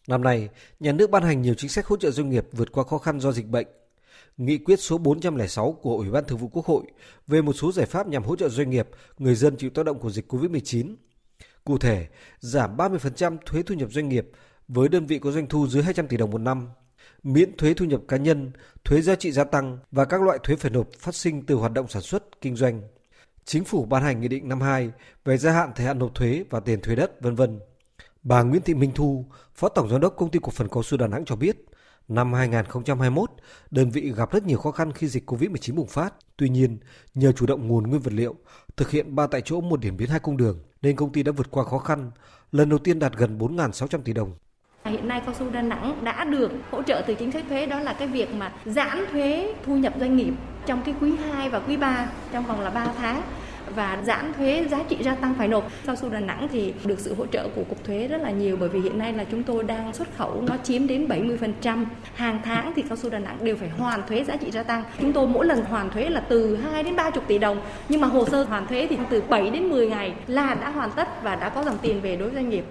Năm 0.09 0.23
nay, 0.23 0.49
nhà 0.81 0.93
nước 0.93 1.11
ban 1.11 1.23
hành 1.23 1.43
nhiều 1.43 1.55
chính 1.55 1.71
sách 1.71 1.87
hỗ 1.87 1.97
trợ 1.97 2.11
doanh 2.11 2.31
nghiệp 2.31 2.47
vượt 2.53 2.73
qua 2.73 2.85
khó 2.85 2.99
khăn 2.99 3.21
do 3.21 3.33
dịch 3.33 3.47
bệnh. 3.47 3.67
Nghị 4.37 4.59
quyết 4.59 4.81
số 4.81 4.99
406 4.99 5.73
của 5.73 5.97
Ủy 5.97 6.11
ban 6.11 6.25
Thường 6.25 6.39
vụ 6.39 6.49
Quốc 6.49 6.67
hội 6.67 6.83
về 7.27 7.43
một 7.43 7.53
số 7.53 7.73
giải 7.73 7.87
pháp 7.87 8.09
nhằm 8.09 8.25
hỗ 8.25 8.37
trợ 8.37 8.49
doanh 8.49 8.71
nghiệp, 8.71 8.89
người 9.19 9.35
dân 9.35 9.57
chịu 9.57 9.71
tác 9.71 9.85
động 9.85 9.99
của 9.99 10.11
dịch 10.11 10.33
COVID-19 10.33 10.95
Cụ 11.65 11.79
thể, 11.79 12.07
giảm 12.41 12.77
30% 12.77 13.37
thuế 13.47 13.63
thu 13.63 13.75
nhập 13.75 13.89
doanh 13.93 14.09
nghiệp 14.09 14.31
với 14.69 14.89
đơn 14.89 15.07
vị 15.07 15.19
có 15.19 15.31
doanh 15.31 15.47
thu 15.47 15.67
dưới 15.67 15.83
200 15.83 16.09
tỷ 16.09 16.17
đồng 16.17 16.31
một 16.31 16.39
năm, 16.39 16.69
miễn 17.23 17.57
thuế 17.57 17.75
thu 17.75 17.85
nhập 17.85 18.01
cá 18.09 18.17
nhân, 18.17 18.51
thuế 18.85 19.01
giá 19.01 19.15
trị 19.15 19.33
gia 19.33 19.45
tăng 19.45 19.79
và 19.93 20.05
các 20.05 20.23
loại 20.23 20.39
thuế 20.43 20.57
phải 20.57 20.71
nộp 20.71 20.93
phát 20.93 21.15
sinh 21.15 21.47
từ 21.47 21.55
hoạt 21.55 21.73
động 21.73 21.89
sản 21.89 22.03
xuất, 22.03 22.41
kinh 22.41 22.57
doanh. 22.57 22.83
Chính 23.49 23.65
phủ 23.65 23.85
ban 23.85 24.03
hành 24.03 24.21
Nghị 24.21 24.29
định 24.29 24.49
52 24.49 24.91
về 25.25 25.37
gia 25.37 25.53
hạn 25.53 25.73
thời 25.77 25.87
hạn 25.87 25.99
nộp 25.99 26.15
thuế 26.15 26.45
và 26.51 26.61
tiền 26.61 26.81
thuế 26.81 26.95
đất, 26.97 27.21
vân 27.21 27.35
vân. 27.35 27.61
Bà 28.23 28.43
Nguyễn 28.43 28.63
Thị 28.63 28.75
Minh 28.75 28.93
Thu, 28.95 29.27
Phó 29.55 29.69
Tổng 29.69 29.89
Giám 29.89 30.01
đốc 30.01 30.17
Công 30.17 30.31
ty 30.31 30.39
Cổ 30.43 30.51
phần 30.51 30.69
Cao 30.69 30.83
su 30.83 30.99
Đà 30.99 31.07
Nẵng 31.07 31.25
cho 31.25 31.37
biết, 31.37 31.57
năm 32.09 32.33
2021, 32.33 33.31
đơn 33.71 33.91
vị 33.91 34.13
gặp 34.17 34.33
rất 34.33 34.45
nhiều 34.47 34.59
khó 34.59 34.71
khăn 34.71 34.93
khi 34.93 35.09
dịch 35.09 35.31
COVID-19 35.31 35.75
bùng 35.75 35.87
phát. 35.87 36.15
Tuy 36.37 36.49
nhiên, 36.49 36.79
nhờ 37.15 37.33
chủ 37.33 37.47
động 37.47 37.69
nguồn 37.69 37.91
nguyên 37.91 38.01
vật 38.01 38.13
liệu, 38.13 38.35
thực 38.77 38.91
hiện 38.91 39.15
ba 39.15 39.27
tại 39.27 39.41
chỗ 39.45 39.61
một 39.61 39.81
điểm 39.81 39.97
biến 39.97 40.09
hai 40.09 40.21
cung 40.21 40.37
đường, 40.37 40.59
nên 40.83 40.97
công 40.97 41.13
ty 41.13 41.23
đã 41.23 41.33
vượt 41.33 41.51
qua 41.51 41.65
khó 41.65 41.79
khăn, 41.79 42.11
lần 42.53 42.69
đầu 42.69 42.79
tiên 42.79 42.99
đạt 42.99 43.13
gần 43.17 43.39
4.600 43.39 44.03
tỷ 44.03 44.13
đồng. 44.13 44.33
Hiện 44.85 45.09
nay 45.09 45.23
cao 45.27 45.35
su 45.39 45.51
Đà 45.51 45.63
Nẵng 45.63 46.05
đã 46.05 46.25
được 46.25 46.51
hỗ 46.71 46.83
trợ 46.83 47.03
từ 47.07 47.15
chính 47.15 47.33
sách 47.33 47.45
thuế 47.49 47.67
đó 47.67 47.81
là 47.81 47.93
cái 47.93 48.09
việc 48.09 48.35
mà 48.35 48.53
giãn 48.65 49.05
thuế 49.13 49.55
thu 49.65 49.77
nhập 49.77 49.95
doanh 50.01 50.17
nghiệp 50.17 50.33
trong 50.69 50.83
cái 50.85 50.95
quý 51.01 51.13
2 51.33 51.51
và 51.51 51.59
quý 51.59 51.77
3 51.77 52.09
trong 52.33 52.45
vòng 52.45 52.61
là 52.61 52.71
3 52.71 52.87
tháng 52.99 53.23
và 53.75 54.03
giãn 54.07 54.33
thuế 54.33 54.67
giá 54.71 54.83
trị 54.89 54.97
gia 55.01 55.15
tăng 55.15 55.35
phải 55.39 55.49
nộp. 55.49 55.71
Cao 55.87 55.97
su 55.97 56.09
Đà 56.09 56.21
Nẵng 56.21 56.49
thì 56.53 56.75
được 56.85 57.01
sự 57.01 57.15
hỗ 57.15 57.27
trợ 57.27 57.49
của 57.55 57.65
cục 57.69 57.85
thuế 57.85 58.09
rất 58.09 58.21
là 58.21 58.31
nhiều 58.31 58.57
bởi 58.57 58.69
vì 58.69 58.81
hiện 58.81 58.99
nay 58.99 59.13
là 59.13 59.25
chúng 59.25 59.43
tôi 59.43 59.65
đang 59.65 59.95
xuất 59.95 60.09
khẩu 60.17 60.43
nó 60.43 60.57
chiếm 60.65 60.87
đến 60.87 61.07
70%. 61.09 61.85
Hàng 62.15 62.41
tháng 62.45 62.73
thì 62.77 62.83
cao 62.83 62.97
su 62.97 63.11
Đà 63.11 63.19
Nẵng 63.19 63.45
đều 63.45 63.57
phải 63.57 63.69
hoàn 63.69 64.07
thuế 64.07 64.25
giá 64.25 64.37
trị 64.37 64.51
gia 64.51 64.63
tăng. 64.63 64.85
Chúng 65.01 65.13
tôi 65.13 65.29
mỗi 65.29 65.47
lần 65.47 65.65
hoàn 65.65 65.91
thuế 65.91 66.09
là 66.09 66.21
từ 66.21 66.57
2 66.57 66.83
đến 66.83 66.97
30 66.97 67.25
tỷ 67.29 67.39
đồng, 67.39 67.61
nhưng 67.89 68.01
mà 68.01 68.09
hồ 68.09 68.25
sơ 68.25 68.45
hoàn 68.45 68.67
thuế 68.67 68.87
thì 68.91 68.99
từ 69.11 69.23
7 69.29 69.51
đến 69.51 69.71
10 69.71 69.89
ngày 69.89 70.15
là 70.27 70.55
đã 70.55 70.71
hoàn 70.71 70.91
tất 70.97 71.23
và 71.23 71.37
đã 71.37 71.49
có 71.49 71.65
dòng 71.65 71.79
tiền 71.83 72.01
về 72.01 72.17
đối 72.17 72.31
với 72.31 72.35
doanh 72.35 72.51
nghiệp. 72.51 72.65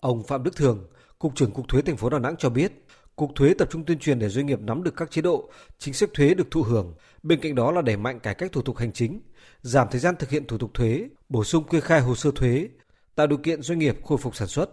Ông 0.00 0.22
Phạm 0.28 0.42
Đức 0.42 0.56
Thường, 0.56 0.84
Cục 1.18 1.34
trưởng 1.34 1.50
Cục 1.50 1.68
Thuế 1.68 1.82
thành 1.82 1.96
phố 1.96 2.10
Đà 2.10 2.18
Nẵng 2.18 2.36
cho 2.36 2.50
biết, 2.50 2.86
Cục 3.20 3.34
Thuế 3.34 3.54
tập 3.54 3.68
trung 3.70 3.84
tuyên 3.84 3.98
truyền 3.98 4.18
để 4.18 4.28
doanh 4.28 4.46
nghiệp 4.46 4.60
nắm 4.60 4.82
được 4.82 4.96
các 4.96 5.10
chế 5.10 5.22
độ, 5.22 5.48
chính 5.78 5.94
sách 5.94 6.10
thuế 6.14 6.34
được 6.34 6.50
thụ 6.50 6.62
hưởng. 6.62 6.94
Bên 7.22 7.40
cạnh 7.40 7.54
đó 7.54 7.72
là 7.72 7.82
đẩy 7.82 7.96
mạnh 7.96 8.20
cải 8.20 8.34
cách 8.34 8.52
thủ 8.52 8.62
tục 8.62 8.76
hành 8.76 8.92
chính, 8.92 9.20
giảm 9.62 9.86
thời 9.90 10.00
gian 10.00 10.16
thực 10.16 10.30
hiện 10.30 10.46
thủ 10.46 10.58
tục 10.58 10.70
thuế, 10.74 11.08
bổ 11.28 11.44
sung 11.44 11.64
kê 11.64 11.80
khai 11.80 12.00
hồ 12.00 12.14
sơ 12.14 12.30
thuế, 12.34 12.68
tạo 13.14 13.26
điều 13.26 13.38
kiện 13.38 13.62
doanh 13.62 13.78
nghiệp 13.78 13.96
khôi 14.04 14.18
phục 14.18 14.36
sản 14.36 14.48
xuất. 14.48 14.70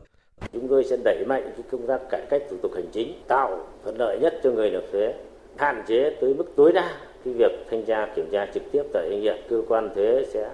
Chúng 0.54 0.68
tôi 0.68 0.84
sẽ 0.90 0.98
đẩy 1.04 1.26
mạnh 1.28 1.44
cái 1.44 1.66
công 1.72 1.88
tác 1.88 2.02
cải 2.10 2.26
cách 2.30 2.42
thủ 2.50 2.58
tục 2.62 2.72
hành 2.76 2.90
chính, 2.94 3.24
tạo 3.28 3.68
thuận 3.84 3.98
lợi 3.98 4.20
nhất 4.22 4.34
cho 4.44 4.52
người 4.52 4.72
nộp 4.72 4.84
thuế, 4.92 5.14
hạn 5.58 5.84
chế 5.88 6.18
tới 6.22 6.34
mức 6.34 6.46
tối 6.56 6.72
đa 6.72 6.98
cái 7.26 7.34
việc 7.34 7.52
thanh 7.72 7.86
tra 7.86 8.08
kiểm 8.16 8.30
tra 8.32 8.46
trực 8.54 8.64
tiếp 8.72 8.84
tại 8.94 9.08
doanh 9.10 9.22
nghiệp. 9.22 9.36
Cơ 9.50 9.62
quan 9.68 9.90
thuế 9.96 10.26
sẽ 10.34 10.50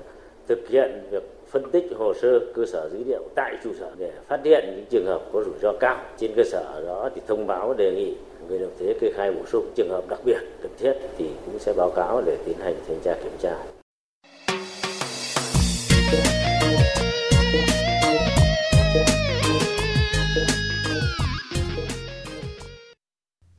thực 0.48 0.68
hiện 0.70 1.02
việc 1.12 1.24
phân 1.50 1.72
tích 1.72 1.86
hồ 1.98 2.14
sơ 2.14 2.40
cơ 2.54 2.66
sở 2.66 2.90
dữ 2.90 3.04
liệu 3.08 3.24
tại 3.36 3.58
trụ 3.64 3.70
sở 3.80 3.92
để 3.98 4.12
phát 4.28 4.40
hiện 4.44 4.64
những 4.76 4.86
trường 4.90 5.06
hợp 5.06 5.22
có 5.34 5.44
rủi 5.44 5.54
ro 5.62 5.74
cao. 5.80 5.98
Trên 6.18 6.32
cơ 6.36 6.44
sở 6.44 6.84
đó 6.88 7.10
thì 7.16 7.22
thông 7.28 7.48
báo 7.48 7.74
đề 7.74 7.92
nghị 7.92 8.16
người 8.48 8.60
nộp 8.60 8.80
thuế 8.80 8.94
kê 9.00 9.12
khai 9.14 9.32
bổ 9.32 9.42
sung 9.46 9.66
trường 9.76 9.90
hợp 9.90 10.10
đặc 10.10 10.20
biệt 10.26 10.40
cần 10.62 10.72
thiết 10.78 10.94
thì 11.18 11.30
cũng 11.46 11.60
sẽ 11.60 11.74
báo 11.74 11.92
cáo 11.96 12.22
để 12.26 12.38
tiến 12.46 12.58
hành 12.58 12.76
thanh 12.88 13.00
tra 13.04 13.14
kiểm 13.24 13.34
tra. 13.40 13.56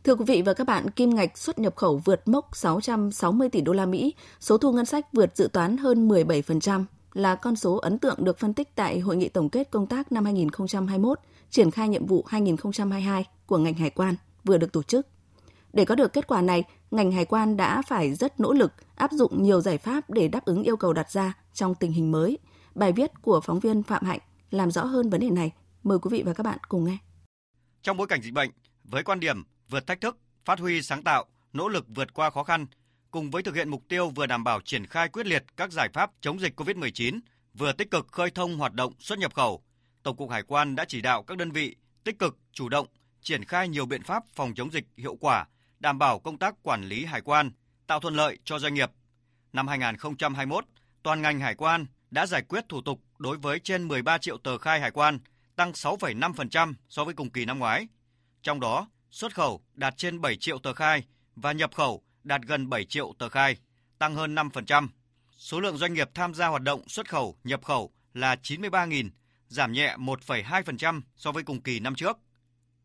Thưa 0.05 0.15
quý 0.15 0.25
vị 0.25 0.43
và 0.43 0.55
các 0.55 0.67
bạn, 0.67 0.91
kim 0.91 1.15
ngạch 1.15 1.39
xuất 1.39 1.59
nhập 1.59 1.77
khẩu 1.77 1.97
vượt 2.05 2.29
mốc 2.29 2.57
660 2.57 3.49
tỷ 3.49 3.61
đô 3.61 3.73
la 3.73 3.87
Mỹ, 3.87 4.15
số 4.41 4.59
thu 4.59 4.73
ngân 4.73 4.85
sách 4.85 5.13
vượt 5.13 5.37
dự 5.37 5.49
toán 5.53 5.77
hơn 5.77 6.09
17% 6.09 6.85
là 7.13 7.35
con 7.35 7.57
số 7.57 7.77
ấn 7.77 7.99
tượng 7.99 8.25
được 8.25 8.39
phân 8.39 8.55
tích 8.55 8.75
tại 8.75 8.99
hội 8.99 9.17
nghị 9.17 9.29
tổng 9.29 9.49
kết 9.49 9.71
công 9.71 9.87
tác 9.87 10.13
năm 10.13 10.25
2021, 10.25 11.19
triển 11.51 11.71
khai 11.71 11.89
nhiệm 11.89 12.07
vụ 12.07 12.25
2022 12.29 13.25
của 13.47 13.59
ngành 13.59 13.75
hải 13.75 13.91
quan 13.91 14.15
vừa 14.45 14.59
được 14.59 14.73
tổ 14.73 14.83
chức. 14.83 15.07
Để 15.73 15.85
có 15.85 15.95
được 15.95 16.13
kết 16.13 16.27
quả 16.27 16.43
này, 16.43 16.65
ngành 16.91 17.13
hải 17.13 17.25
quan 17.25 17.57
đã 17.57 17.83
phải 17.83 18.15
rất 18.15 18.41
nỗ 18.41 18.53
lực 18.53 18.73
áp 18.95 19.13
dụng 19.13 19.43
nhiều 19.43 19.61
giải 19.61 19.79
pháp 19.79 20.11
để 20.11 20.29
đáp 20.29 20.45
ứng 20.45 20.63
yêu 20.63 20.77
cầu 20.77 20.93
đặt 20.93 21.11
ra 21.11 21.35
trong 21.55 21.75
tình 21.75 21.93
hình 21.93 22.13
mới. 22.13 22.39
Bài 22.75 22.93
viết 22.93 23.11
của 23.23 23.41
phóng 23.41 23.61
viên 23.61 23.83
Phạm 23.83 24.05
Hạnh 24.05 24.21
làm 24.51 24.71
rõ 24.71 24.85
hơn 24.85 25.11
vấn 25.11 25.21
đề 25.21 25.31
này. 25.31 25.53
Mời 25.83 25.99
quý 25.99 26.09
vị 26.13 26.23
và 26.23 26.33
các 26.33 26.43
bạn 26.43 26.59
cùng 26.69 26.85
nghe. 26.85 26.99
Trong 27.83 27.97
bối 27.97 28.07
cảnh 28.07 28.23
dịch 28.23 28.35
bệnh, 28.35 28.51
với 28.85 29.03
quan 29.03 29.21
điểm 29.21 29.43
vượt 29.69 29.87
thách 29.87 30.01
thức, 30.01 30.19
phát 30.45 30.59
huy 30.59 30.83
sáng 30.83 31.03
tạo, 31.03 31.25
nỗ 31.53 31.69
lực 31.69 31.87
vượt 31.89 32.15
qua 32.15 32.31
khó 32.31 32.45
khăn, 32.45 32.67
cùng 33.11 33.31
với 33.31 33.43
thực 33.43 33.55
hiện 33.55 33.69
mục 33.69 33.83
tiêu 33.89 34.11
vừa 34.11 34.27
đảm 34.27 34.45
bảo 34.45 34.61
triển 34.61 34.87
khai 34.87 35.09
quyết 35.09 35.27
liệt 35.27 35.45
các 35.57 35.73
giải 35.73 35.89
pháp 35.93 36.11
chống 36.21 36.41
dịch 36.41 36.61
COVID-19, 36.61 37.21
vừa 37.55 37.73
tích 37.73 37.91
cực 37.91 38.09
khơi 38.09 38.31
thông 38.31 38.57
hoạt 38.57 38.75
động 38.75 38.93
xuất 38.99 39.19
nhập 39.19 39.35
khẩu, 39.35 39.63
Tổng 40.03 40.17
cục 40.17 40.31
Hải 40.31 40.43
quan 40.43 40.77
đã 40.77 40.85
chỉ 40.89 41.01
đạo 41.01 41.23
các 41.23 41.39
đơn 41.39 41.51
vị 41.51 41.77
tích 42.05 42.19
cực, 42.19 42.39
chủ 42.53 42.69
động 42.69 42.87
triển 43.21 43.45
khai 43.45 43.69
nhiều 43.69 43.87
biện 43.87 44.03
pháp 44.03 44.25
phòng 44.35 44.55
chống 44.55 44.73
dịch 44.73 44.85
hiệu 44.97 45.17
quả, 45.21 45.47
đảm 45.81 45.99
bảo 45.99 46.19
công 46.19 46.39
tác 46.39 46.55
quản 46.63 46.85
lý 46.85 47.05
hải 47.05 47.21
quan, 47.21 47.51
tạo 47.87 48.01
thuận 48.01 48.15
lợi 48.15 48.39
cho 48.45 48.59
doanh 48.59 48.75
nghiệp. 48.75 48.91
Năm 49.53 49.69
2021, 49.69 50.65
toàn 51.03 51.23
ngành 51.23 51.41
hải 51.41 51.55
quan 51.55 51.87
đã 52.11 52.27
giải 52.27 52.43
quyết 52.43 52.65
thủ 52.69 52.81
tục 52.81 53.01
đối 53.19 53.37
với 53.37 53.59
trên 53.59 53.89
13 53.89 54.19
triệu 54.19 54.39
tờ 54.39 54.59
khai 54.59 54.81
hải 54.81 54.91
quan, 54.91 55.19
tăng 55.57 55.73
6,5% 55.73 56.75
so 56.89 57.05
với 57.05 57.15
cùng 57.15 57.31
kỳ 57.31 57.45
năm 57.45 57.59
ngoái. 57.59 57.89
Trong 58.43 58.61
đó, 58.61 58.89
xuất 59.15 59.35
khẩu 59.35 59.61
đạt 59.75 59.95
trên 59.97 60.21
7 60.21 60.37
triệu 60.37 60.59
tờ 60.59 60.75
khai 60.75 61.05
và 61.37 61.53
nhập 61.53 61.75
khẩu 61.75 62.03
đạt 62.25 62.43
gần 62.43 62.69
7 62.69 62.85
triệu 62.85 63.13
tờ 63.19 63.29
khai, 63.29 63.57
tăng 63.99 64.15
hơn 64.15 64.35
5%. 64.35 64.89
Số 65.37 65.61
lượng 65.61 65.77
doanh 65.77 65.95
nghiệp 65.95 66.11
tham 66.15 66.35
gia 66.35 66.47
hoạt 66.47 66.63
động 66.63 66.89
xuất 66.89 67.09
khẩu, 67.09 67.37
nhập 67.45 67.65
khẩu 67.65 67.91
là 68.15 68.37
93.000, 68.43 69.11
giảm 69.49 69.73
nhẹ 69.73 69.97
1,2% 69.97 71.01
so 71.17 71.33
với 71.33 71.43
cùng 71.43 71.61
kỳ 71.61 71.81
năm 71.81 71.95
trước. 71.95 72.19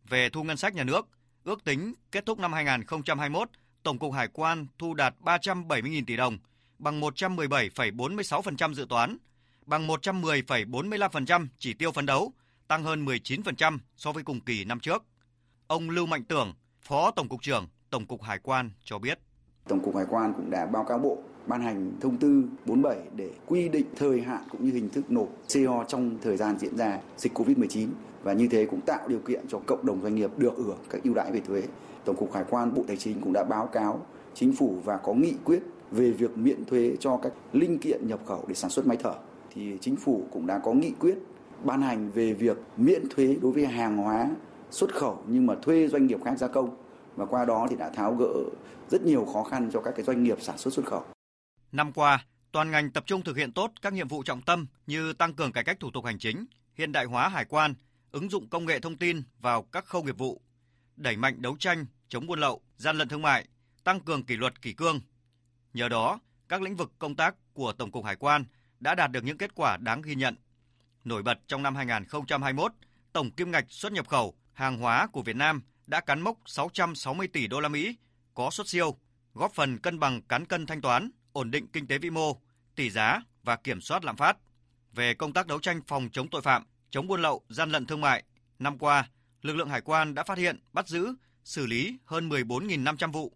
Về 0.10 0.30
thu 0.30 0.44
ngân 0.44 0.58
sách 0.58 0.76
nhà 0.76 0.84
nước, 0.84 1.08
ước 1.44 1.64
tính 1.64 1.94
kết 2.12 2.26
thúc 2.26 2.40
năm 2.40 2.54
2021, 2.54 3.50
Tổng 3.84 4.00
cục 4.00 4.14
Hải 4.14 4.28
quan 4.28 4.68
thu 4.78 4.94
đạt 4.94 5.16
370.000 5.22 6.04
tỷ 6.08 6.16
đồng, 6.16 6.38
bằng 6.80 7.02
117,46% 7.02 8.74
dự 8.74 8.86
toán, 8.90 9.18
bằng 9.66 9.88
110,45% 9.88 11.48
chỉ 11.60 11.74
tiêu 11.74 11.92
phấn 11.92 12.06
đấu, 12.06 12.34
tăng 12.68 12.84
hơn 12.84 13.06
19% 13.06 13.78
so 13.98 14.12
với 14.12 14.24
cùng 14.24 14.42
kỳ 14.42 14.66
năm 14.66 14.80
trước. 14.80 15.04
Ông 15.70 15.90
Lưu 15.90 16.06
Mạnh 16.06 16.24
Tưởng, 16.24 16.54
Phó 16.82 17.12
Tổng 17.12 17.30
cục 17.30 17.42
trưởng 17.42 17.68
Tổng 17.90 18.06
cục 18.06 18.22
Hải 18.22 18.40
quan 18.44 18.72
cho 18.84 19.00
biết. 19.00 19.20
Tổng 19.68 19.80
cục 19.80 19.96
Hải 19.96 20.06
quan 20.10 20.34
cũng 20.34 20.50
đã 20.50 20.66
báo 20.66 20.84
cáo 20.84 20.98
Bộ 20.98 21.18
ban 21.48 21.62
hành 21.62 21.92
thông 22.02 22.18
tư 22.18 22.44
47 22.66 22.98
để 23.16 23.30
quy 23.48 23.70
định 23.70 23.86
thời 23.96 24.22
hạn 24.22 24.44
cũng 24.52 24.66
như 24.66 24.72
hình 24.72 24.90
thức 24.90 25.12
nộp 25.12 25.28
CO 25.54 25.84
trong 25.88 26.18
thời 26.22 26.38
gian 26.38 26.58
diễn 26.60 26.78
ra 26.78 27.00
dịch 27.18 27.34
Covid-19 27.34 27.88
và 28.24 28.34
như 28.34 28.48
thế 28.48 28.66
cũng 28.66 28.82
tạo 28.82 29.08
điều 29.08 29.20
kiện 29.20 29.46
cho 29.48 29.60
cộng 29.66 29.86
đồng 29.86 30.02
doanh 30.02 30.16
nghiệp 30.16 30.32
được 30.38 30.54
hưởng 30.58 30.78
các 30.90 31.04
ưu 31.04 31.14
đãi 31.14 31.32
về 31.32 31.40
thuế. 31.40 31.64
Tổng 32.06 32.16
cục 32.16 32.34
Hải 32.34 32.44
quan 32.50 32.74
Bộ 32.74 32.84
Tài 32.88 32.98
chính 32.98 33.22
cũng 33.22 33.34
đã 33.34 33.44
báo 33.44 33.68
cáo 33.68 34.06
chính 34.34 34.54
phủ 34.54 34.76
và 34.86 34.98
có 34.98 35.14
nghị 35.14 35.34
quyết 35.46 35.64
về 35.92 36.12
việc 36.12 36.38
miễn 36.38 36.66
thuế 36.66 36.96
cho 37.00 37.18
các 37.18 37.34
linh 37.54 37.78
kiện 37.78 38.08
nhập 38.08 38.20
khẩu 38.26 38.46
để 38.48 38.56
sản 38.56 38.70
xuất 38.70 38.88
máy 38.88 38.98
thở. 39.04 39.14
Thì 39.54 39.78
chính 39.82 39.96
phủ 39.96 40.24
cũng 40.32 40.48
đã 40.48 40.60
có 40.60 40.74
nghị 40.74 40.92
quyết 41.00 41.16
ban 41.64 41.82
hành 41.82 42.12
về 42.12 42.34
việc 42.34 42.58
miễn 42.78 43.04
thuế 43.10 43.38
đối 43.42 43.52
với 43.52 43.66
hàng 43.66 43.98
hóa 43.98 44.30
xuất 44.72 44.94
khẩu 44.94 45.24
nhưng 45.28 45.46
mà 45.46 45.56
thuê 45.62 45.88
doanh 45.88 46.08
nghiệp 46.08 46.20
khác 46.26 46.38
gia 46.38 46.48
công 46.48 46.84
và 47.16 47.26
qua 47.26 47.46
đó 47.46 47.68
thì 47.70 47.76
đã 47.76 47.90
tháo 47.90 48.16
gỡ 48.16 48.34
rất 48.90 49.02
nhiều 49.02 49.26
khó 49.34 49.44
khăn 49.44 49.70
cho 49.74 49.82
các 49.82 49.94
cái 49.96 50.06
doanh 50.06 50.24
nghiệp 50.24 50.38
sản 50.42 50.58
xuất 50.58 50.74
xuất 50.74 50.86
khẩu. 50.86 51.06
Năm 51.72 51.94
qua, 51.94 52.26
toàn 52.52 52.72
ngành 52.72 52.92
tập 52.92 53.04
trung 53.08 53.22
thực 53.22 53.38
hiện 53.38 53.52
tốt 53.52 53.72
các 53.82 53.94
nhiệm 53.94 54.08
vụ 54.08 54.24
trọng 54.24 54.42
tâm 54.42 54.68
như 54.88 55.14
tăng 55.14 55.34
cường 55.34 55.52
cải 55.52 55.64
cách 55.64 55.80
thủ 55.80 55.92
tục 55.92 56.06
hành 56.06 56.20
chính, 56.20 56.46
hiện 56.74 56.92
đại 56.92 57.06
hóa 57.06 57.30
hải 57.30 57.46
quan, 57.46 57.74
ứng 58.12 58.30
dụng 58.30 58.50
công 58.50 58.66
nghệ 58.66 58.80
thông 58.80 58.98
tin 58.98 59.22
vào 59.40 59.62
các 59.62 59.86
khâu 59.86 60.04
nghiệp 60.04 60.18
vụ, 60.18 60.42
đẩy 60.96 61.18
mạnh 61.18 61.42
đấu 61.42 61.56
tranh 61.60 61.86
chống 62.08 62.28
buôn 62.28 62.40
lậu, 62.40 62.62
gian 62.78 62.98
lận 62.98 63.08
thương 63.08 63.22
mại, 63.22 63.48
tăng 63.84 64.00
cường 64.00 64.24
kỷ 64.24 64.36
luật 64.36 64.62
kỷ 64.62 64.74
cương. 64.74 65.02
Nhờ 65.74 65.90
đó, 65.90 66.20
các 66.50 66.62
lĩnh 66.62 66.76
vực 66.76 66.92
công 67.00 67.16
tác 67.16 67.36
của 67.54 67.74
Tổng 67.74 67.92
cục 67.92 68.06
Hải 68.06 68.16
quan 68.16 68.46
đã 68.80 68.96
đạt 68.96 69.12
được 69.12 69.24
những 69.24 69.38
kết 69.38 69.56
quả 69.56 69.78
đáng 69.78 70.02
ghi 70.02 70.16
nhận. 70.16 70.36
Nổi 71.04 71.24
bật 71.24 71.40
trong 71.48 71.64
năm 71.64 71.76
2021, 71.76 72.72
tổng 73.14 73.32
kim 73.32 73.52
ngạch 73.52 73.66
xuất 73.70 73.92
nhập 73.92 74.08
khẩu 74.08 74.34
hàng 74.60 74.78
hóa 74.78 75.08
của 75.08 75.22
Việt 75.22 75.36
Nam 75.36 75.62
đã 75.88 76.02
cán 76.02 76.22
mốc 76.22 76.38
660 76.46 77.28
tỷ 77.28 77.48
đô 77.48 77.60
la 77.60 77.70
Mỹ, 77.70 77.96
có 78.34 78.52
xuất 78.52 78.68
siêu, 78.68 78.98
góp 79.34 79.54
phần 79.54 79.78
cân 79.78 80.00
bằng 80.00 80.22
cán 80.22 80.46
cân 80.46 80.66
thanh 80.66 80.82
toán, 80.82 81.12
ổn 81.32 81.52
định 81.52 81.68
kinh 81.68 81.88
tế 81.88 81.98
vĩ 81.98 82.10
mô, 82.10 82.42
tỷ 82.76 82.90
giá 82.90 83.22
và 83.44 83.56
kiểm 83.56 83.82
soát 83.82 84.06
lạm 84.06 84.18
phát. 84.18 84.38
Về 84.94 85.14
công 85.14 85.34
tác 85.34 85.48
đấu 85.48 85.60
tranh 85.60 85.82
phòng 85.88 86.10
chống 86.12 86.28
tội 86.28 86.42
phạm, 86.42 86.64
chống 86.90 87.08
buôn 87.08 87.22
lậu, 87.22 87.42
gian 87.50 87.72
lận 87.72 87.86
thương 87.86 88.02
mại, 88.02 88.24
năm 88.60 88.78
qua, 88.78 89.10
lực 89.42 89.56
lượng 89.56 89.70
hải 89.70 89.82
quan 89.82 90.16
đã 90.16 90.24
phát 90.24 90.38
hiện, 90.38 90.60
bắt 90.74 90.88
giữ, 90.88 91.14
xử 91.44 91.66
lý 91.66 91.98
hơn 92.06 92.30
14.500 92.30 93.12
vụ, 93.12 93.34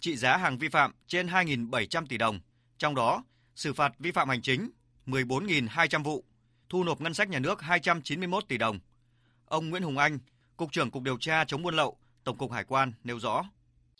trị 0.00 0.16
giá 0.16 0.36
hàng 0.36 0.58
vi 0.58 0.68
phạm 0.68 0.92
trên 1.06 1.26
2.700 1.26 2.06
tỷ 2.06 2.18
đồng, 2.18 2.40
trong 2.78 2.94
đó 2.94 3.24
xử 3.54 3.72
phạt 3.72 3.92
vi 3.98 4.12
phạm 4.12 4.28
hành 4.28 4.42
chính 4.42 4.70
14.200 5.06 6.02
vụ, 6.02 6.24
thu 6.68 6.84
nộp 6.84 7.00
ngân 7.00 7.14
sách 7.14 7.28
nhà 7.28 7.38
nước 7.38 7.62
291 7.62 8.44
tỷ 8.48 8.58
đồng. 8.58 8.78
Ông 9.44 9.70
Nguyễn 9.70 9.82
Hùng 9.82 9.98
Anh, 9.98 10.18
Cục 10.58 10.72
trưởng 10.72 10.90
Cục 10.90 11.02
điều 11.02 11.16
tra 11.20 11.44
chống 11.44 11.62
buôn 11.62 11.74
lậu, 11.74 11.96
Tổng 12.24 12.36
cục 12.36 12.52
Hải 12.52 12.64
quan 12.64 12.92
nêu 13.04 13.18
rõ 13.18 13.44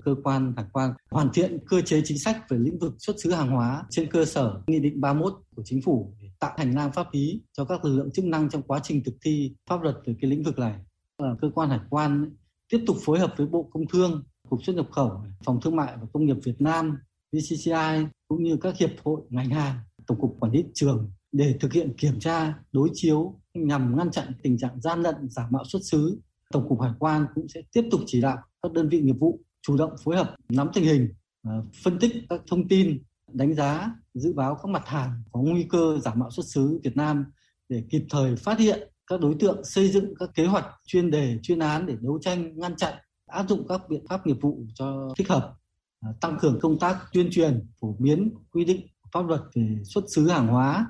cơ 0.04 0.14
quan 0.24 0.52
hải 0.56 0.64
quan 0.72 0.92
hoàn 1.10 1.32
thiện 1.32 1.58
cơ 1.66 1.80
chế 1.80 2.02
chính 2.04 2.18
sách 2.18 2.36
về 2.48 2.58
lĩnh 2.58 2.78
vực 2.78 2.94
xuất 2.98 3.20
xứ 3.20 3.32
hàng 3.32 3.50
hóa 3.50 3.84
trên 3.90 4.10
cơ 4.10 4.24
sở 4.24 4.60
nghị 4.66 4.78
định 4.78 5.00
31 5.00 5.32
của 5.56 5.62
chính 5.64 5.82
phủ 5.82 6.14
để 6.22 6.28
tạo 6.38 6.54
hành 6.56 6.74
lang 6.74 6.92
pháp 6.92 7.06
lý 7.12 7.42
cho 7.52 7.64
các 7.64 7.84
lực 7.84 7.96
lượng 7.96 8.10
chức 8.10 8.24
năng 8.24 8.50
trong 8.50 8.62
quá 8.62 8.80
trình 8.82 9.04
thực 9.04 9.14
thi 9.24 9.54
pháp 9.70 9.82
luật 9.82 9.96
về 10.06 10.14
cái 10.20 10.30
lĩnh 10.30 10.42
vực 10.42 10.58
này. 10.58 10.74
Và 11.18 11.36
cơ 11.40 11.50
quan 11.54 11.70
hải 11.70 11.80
quan 11.90 12.36
tiếp 12.72 12.84
tục 12.86 12.96
phối 13.04 13.18
hợp 13.18 13.34
với 13.36 13.46
Bộ 13.46 13.70
Công 13.72 13.86
Thương, 13.92 14.24
Cục 14.48 14.64
xuất 14.64 14.76
nhập 14.76 14.86
khẩu, 14.92 15.22
Phòng 15.44 15.60
Thương 15.60 15.76
mại 15.76 15.96
và 15.96 16.06
Công 16.12 16.26
nghiệp 16.26 16.36
Việt 16.44 16.60
Nam, 16.60 16.98
VCCI 17.32 18.06
cũng 18.28 18.42
như 18.42 18.56
các 18.56 18.76
hiệp 18.76 18.90
hội 19.04 19.20
ngành 19.28 19.50
hàng, 19.50 19.74
Tổng 20.06 20.20
cục 20.20 20.36
Quản 20.40 20.52
lý 20.52 20.64
trường 20.74 21.10
để 21.32 21.56
thực 21.60 21.72
hiện 21.72 21.96
kiểm 21.96 22.20
tra, 22.20 22.54
đối 22.72 22.88
chiếu 22.92 23.40
nhằm 23.54 23.96
ngăn 23.96 24.10
chặn 24.10 24.32
tình 24.42 24.58
trạng 24.58 24.80
gian 24.80 25.02
lận, 25.02 25.14
giả 25.30 25.48
mạo 25.50 25.64
xuất 25.64 25.80
xứ. 25.82 26.20
Tổng 26.52 26.68
cục 26.68 26.80
Hải 26.80 26.92
quan 26.98 27.26
cũng 27.34 27.48
sẽ 27.48 27.60
tiếp 27.72 27.88
tục 27.90 28.00
chỉ 28.06 28.20
đạo 28.20 28.38
các 28.62 28.72
đơn 28.72 28.88
vị 28.88 29.00
nghiệp 29.00 29.16
vụ 29.20 29.40
chủ 29.62 29.76
động 29.76 29.92
phối 30.04 30.16
hợp 30.16 30.34
nắm 30.48 30.68
tình 30.74 30.84
hình, 30.84 31.08
ờ, 31.42 31.64
phân 31.84 31.98
tích 31.98 32.12
các 32.28 32.40
thông 32.46 32.68
tin, 32.68 33.02
đánh 33.32 33.54
giá, 33.54 33.90
dự 34.14 34.32
báo 34.32 34.54
các 34.54 34.68
mặt 34.68 34.86
hàng 34.86 35.22
có 35.32 35.40
nguy 35.40 35.66
cơ 35.70 35.98
giả 36.02 36.14
mạo 36.14 36.30
xuất 36.30 36.46
xứ 36.46 36.80
Việt 36.84 36.96
Nam 36.96 37.24
để 37.68 37.84
kịp 37.90 38.04
thời 38.10 38.36
phát 38.36 38.58
hiện 38.58 38.88
các 39.06 39.20
đối 39.20 39.34
tượng 39.40 39.64
xây 39.64 39.88
dựng 39.88 40.14
các 40.18 40.30
kế 40.34 40.46
hoạch 40.46 40.66
chuyên 40.86 41.10
đề, 41.10 41.38
chuyên 41.42 41.58
án 41.58 41.86
để 41.86 41.96
đấu 42.00 42.18
tranh, 42.22 42.58
ngăn 42.58 42.76
chặn, 42.76 42.94
áp 43.26 43.48
dụng 43.48 43.66
các 43.68 43.80
biện 43.88 44.06
pháp 44.08 44.26
nghiệp 44.26 44.36
vụ 44.40 44.58
cho 44.74 45.08
thích 45.18 45.28
hợp, 45.28 45.54
ờ, 46.00 46.12
tăng 46.20 46.38
cường 46.40 46.60
công 46.60 46.78
tác 46.78 46.98
tuyên 47.12 47.28
truyền, 47.30 47.66
phổ 47.80 47.96
biến 47.98 48.34
quy 48.50 48.64
định 48.64 48.86
pháp 49.12 49.26
luật 49.26 49.40
về 49.54 49.78
xuất 49.84 50.04
xứ 50.14 50.28
hàng 50.28 50.46
hóa, 50.48 50.86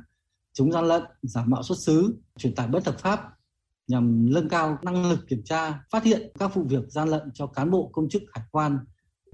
chống 0.53 0.73
gian 0.73 0.85
lận, 0.85 1.03
giả 1.23 1.45
mạo 1.47 1.63
xuất 1.63 1.79
xứ, 1.79 2.19
truyền 2.39 2.55
tải 2.55 2.69
bất 2.69 2.87
hợp 2.87 2.99
pháp 2.99 3.38
nhằm 3.89 4.33
nâng 4.33 4.49
cao 4.49 4.79
năng 4.83 5.11
lực 5.11 5.29
kiểm 5.29 5.43
tra, 5.45 5.85
phát 5.91 6.05
hiện 6.05 6.33
các 6.39 6.55
vụ 6.55 6.63
việc 6.63 6.85
gian 6.89 7.09
lận 7.09 7.23
cho 7.35 7.47
cán 7.47 7.71
bộ 7.71 7.91
công 7.93 8.09
chức 8.09 8.23
hải 8.33 8.45
quan, 8.51 8.79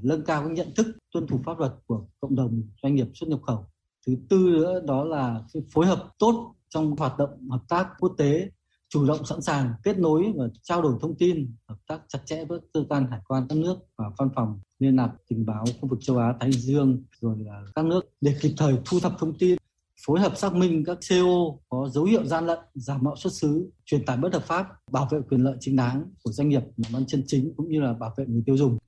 nâng 0.03 0.25
cao 0.25 0.51
nhận 0.51 0.75
thức 0.77 0.87
tuân 1.13 1.27
thủ 1.27 1.41
pháp 1.47 1.59
luật 1.59 1.73
của 1.87 2.07
cộng 2.21 2.37
đồng 2.37 2.63
doanh 2.83 2.95
nghiệp 2.95 3.07
xuất 3.15 3.29
nhập 3.29 3.41
khẩu. 3.47 3.67
Thứ 4.07 4.17
tư 4.29 4.37
nữa 4.37 4.81
đó 4.87 5.05
là 5.05 5.41
phối 5.73 5.87
hợp 5.87 6.13
tốt 6.19 6.55
trong 6.69 6.97
hoạt 6.97 7.19
động 7.19 7.49
hợp 7.51 7.63
tác 7.69 7.89
quốc 7.99 8.15
tế, 8.19 8.51
chủ 8.89 9.07
động 9.07 9.25
sẵn 9.25 9.43
sàng 9.43 9.73
kết 9.83 9.99
nối 9.99 10.33
và 10.37 10.45
trao 10.63 10.83
đổi 10.83 10.95
thông 11.01 11.15
tin, 11.15 11.55
hợp 11.69 11.79
tác 11.87 12.01
chặt 12.09 12.19
chẽ 12.25 12.45
với 12.45 12.61
cơ 12.73 12.85
quan 12.89 13.07
hải 13.11 13.21
quan 13.29 13.47
các 13.49 13.59
nước 13.59 13.77
và 13.97 14.11
văn 14.19 14.29
phòng 14.37 14.61
liên 14.79 14.97
lạc 14.97 15.11
tình 15.29 15.47
báo 15.47 15.65
khu 15.81 15.89
vực 15.89 15.99
châu 16.03 16.19
Á 16.19 16.35
Thái 16.41 16.53
Dương 16.53 17.03
rồi 17.21 17.37
là 17.39 17.63
các 17.75 17.85
nước 17.85 18.01
để 18.21 18.37
kịp 18.41 18.55
thời 18.57 18.79
thu 18.85 19.01
thập 19.01 19.13
thông 19.19 19.39
tin 19.39 19.59
phối 20.07 20.21
hợp 20.21 20.37
xác 20.37 20.55
minh 20.55 20.85
các 20.87 20.99
CO 21.09 21.59
có 21.69 21.89
dấu 21.89 22.05
hiệu 22.05 22.25
gian 22.25 22.47
lận, 22.47 22.59
giả 22.75 22.99
mạo 23.01 23.17
xuất 23.17 23.33
xứ, 23.33 23.71
truyền 23.85 24.05
tải 24.05 24.17
bất 24.17 24.33
hợp 24.33 24.45
pháp, 24.47 24.67
bảo 24.93 25.09
vệ 25.11 25.19
quyền 25.31 25.45
lợi 25.45 25.57
chính 25.61 25.77
đáng 25.77 26.05
của 26.23 26.33
doanh 26.33 26.49
nghiệp 26.49 26.63
làm 26.77 26.97
ăn 26.97 27.05
chân 27.07 27.25
chính 27.27 27.53
cũng 27.57 27.69
như 27.69 27.81
là 27.81 27.93
bảo 27.93 28.15
vệ 28.17 28.25
người 28.29 28.43
tiêu 28.47 28.57
dùng. 28.57 28.79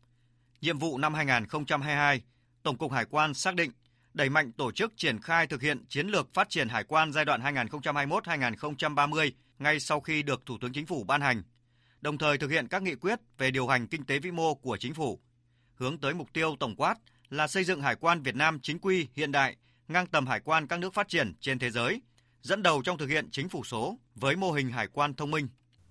Nhiệm 0.60 0.78
vụ 0.78 0.98
năm 0.98 1.14
2022, 1.14 2.22
Tổng 2.62 2.78
cục 2.78 2.92
Hải 2.92 3.04
quan 3.04 3.34
xác 3.34 3.54
định 3.54 3.70
đẩy 4.14 4.28
mạnh 4.28 4.52
tổ 4.52 4.72
chức 4.72 4.92
triển 4.96 5.20
khai 5.20 5.46
thực 5.46 5.62
hiện 5.62 5.84
chiến 5.88 6.06
lược 6.06 6.34
phát 6.34 6.48
triển 6.48 6.68
hải 6.68 6.84
quan 6.84 7.12
giai 7.12 7.24
đoạn 7.24 7.40
2021-2030 7.42 9.30
ngay 9.58 9.80
sau 9.80 10.00
khi 10.00 10.22
được 10.22 10.46
Thủ 10.46 10.58
tướng 10.60 10.72
Chính 10.72 10.86
phủ 10.86 11.04
ban 11.04 11.20
hành, 11.20 11.42
đồng 12.00 12.18
thời 12.18 12.38
thực 12.38 12.50
hiện 12.50 12.68
các 12.68 12.82
nghị 12.82 12.94
quyết 12.94 13.20
về 13.38 13.50
điều 13.50 13.66
hành 13.66 13.86
kinh 13.86 14.04
tế 14.04 14.18
vĩ 14.18 14.30
mô 14.30 14.54
của 14.54 14.76
chính 14.76 14.94
phủ, 14.94 15.20
hướng 15.74 15.98
tới 15.98 16.14
mục 16.14 16.32
tiêu 16.32 16.56
tổng 16.60 16.76
quát 16.76 16.94
là 17.30 17.48
xây 17.48 17.64
dựng 17.64 17.82
hải 17.82 17.96
quan 17.96 18.22
Việt 18.22 18.36
Nam 18.36 18.58
chính 18.62 18.78
quy, 18.78 19.08
hiện 19.14 19.32
đại, 19.32 19.56
ngang 19.88 20.06
tầm 20.06 20.26
hải 20.26 20.40
quan 20.40 20.66
các 20.66 20.80
nước 20.80 20.94
phát 20.94 21.08
triển 21.08 21.34
trên 21.40 21.58
thế 21.58 21.70
giới, 21.70 22.02
dẫn 22.42 22.62
đầu 22.62 22.82
trong 22.82 22.98
thực 22.98 23.08
hiện 23.08 23.28
chính 23.30 23.48
phủ 23.48 23.64
số 23.64 23.98
với 24.14 24.36
mô 24.36 24.52
hình 24.52 24.70
hải 24.70 24.86
quan 24.86 25.14
thông 25.14 25.30
minh. 25.30 25.48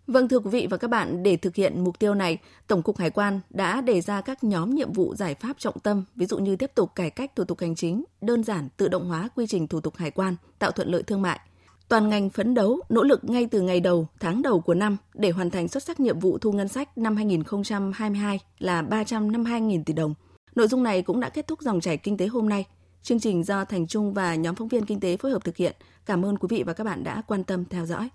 Vâng 0.08 0.28
thưa 0.28 0.40
quý 0.40 0.50
vị 0.50 0.68
và 0.70 0.78
các 0.78 0.90
bạn, 0.90 1.24
để 1.24 1.38
thực 1.38 1.56
hiện 1.56 1.84
mục 1.84 2.00
tiêu 2.00 2.14
này, 2.14 2.38
Tổng 2.68 2.82
cục 2.82 2.98
Hải 2.98 3.10
quan 3.10 3.40
đã 3.50 3.82
đề 3.82 4.02
ra 4.02 4.22
các 4.22 4.44
nhóm 4.44 4.76
nhiệm 4.76 4.94
vụ 4.94 5.16
giải 5.16 5.36
pháp 5.36 5.60
trọng 5.60 5.80
tâm, 5.80 6.06
ví 6.16 6.26
dụ 6.26 6.38
như 6.38 6.56
tiếp 6.56 6.72
tục 6.76 6.90
cải 6.96 7.10
cách 7.10 7.36
thủ 7.36 7.44
tục 7.44 7.60
hành 7.60 7.76
chính, 7.76 8.04
đơn 8.22 8.44
giản 8.44 8.70
tự 8.78 8.88
động 8.88 9.08
hóa 9.08 9.30
quy 9.36 9.48
trình 9.48 9.68
thủ 9.68 9.82
tục 9.82 9.96
hải 9.98 10.12
quan, 10.12 10.36
tạo 10.60 10.72
thuận 10.72 10.90
lợi 10.90 11.04
thương 11.04 11.22
mại. 11.22 11.40
Toàn 11.88 12.10
ngành 12.10 12.30
phấn 12.30 12.54
đấu, 12.54 12.80
nỗ 12.90 13.04
lực 13.04 13.24
ngay 13.24 13.48
từ 13.52 13.62
ngày 13.62 13.80
đầu, 13.80 14.08
tháng 14.20 14.42
đầu 14.42 14.62
của 14.62 14.74
năm 14.74 14.98
để 15.14 15.32
hoàn 15.32 15.50
thành 15.50 15.68
xuất 15.68 15.84
sắc 15.84 16.00
nhiệm 16.00 16.20
vụ 16.20 16.38
thu 16.38 16.52
ngân 16.52 16.68
sách 16.68 16.98
năm 16.98 17.16
2022 17.16 18.40
là 18.60 18.82
352.000 18.82 19.84
tỷ 19.84 19.94
đồng. 19.94 20.14
Nội 20.56 20.68
dung 20.68 20.84
này 20.84 21.02
cũng 21.02 21.20
đã 21.20 21.30
kết 21.30 21.48
thúc 21.48 21.62
dòng 21.62 21.82
chảy 21.82 21.98
kinh 21.98 22.18
tế 22.18 22.28
hôm 22.28 22.50
nay. 22.50 22.66
Chương 23.06 23.20
trình 23.20 23.44
do 23.44 23.66
Thành 23.66 23.88
Trung 23.88 24.14
và 24.14 24.36
nhóm 24.36 24.56
phóng 24.56 24.68
viên 24.68 24.86
kinh 24.86 25.00
tế 25.00 25.18
phối 25.18 25.32
hợp 25.32 25.44
thực 25.44 25.58
hiện. 25.58 25.76
Cảm 26.06 26.26
ơn 26.26 26.38
quý 26.38 26.48
vị 26.50 26.64
và 26.64 26.74
các 26.74 26.84
bạn 26.84 27.04
đã 27.04 27.22
quan 27.28 27.44
tâm 27.44 27.66
theo 27.66 27.86
dõi. 27.86 28.04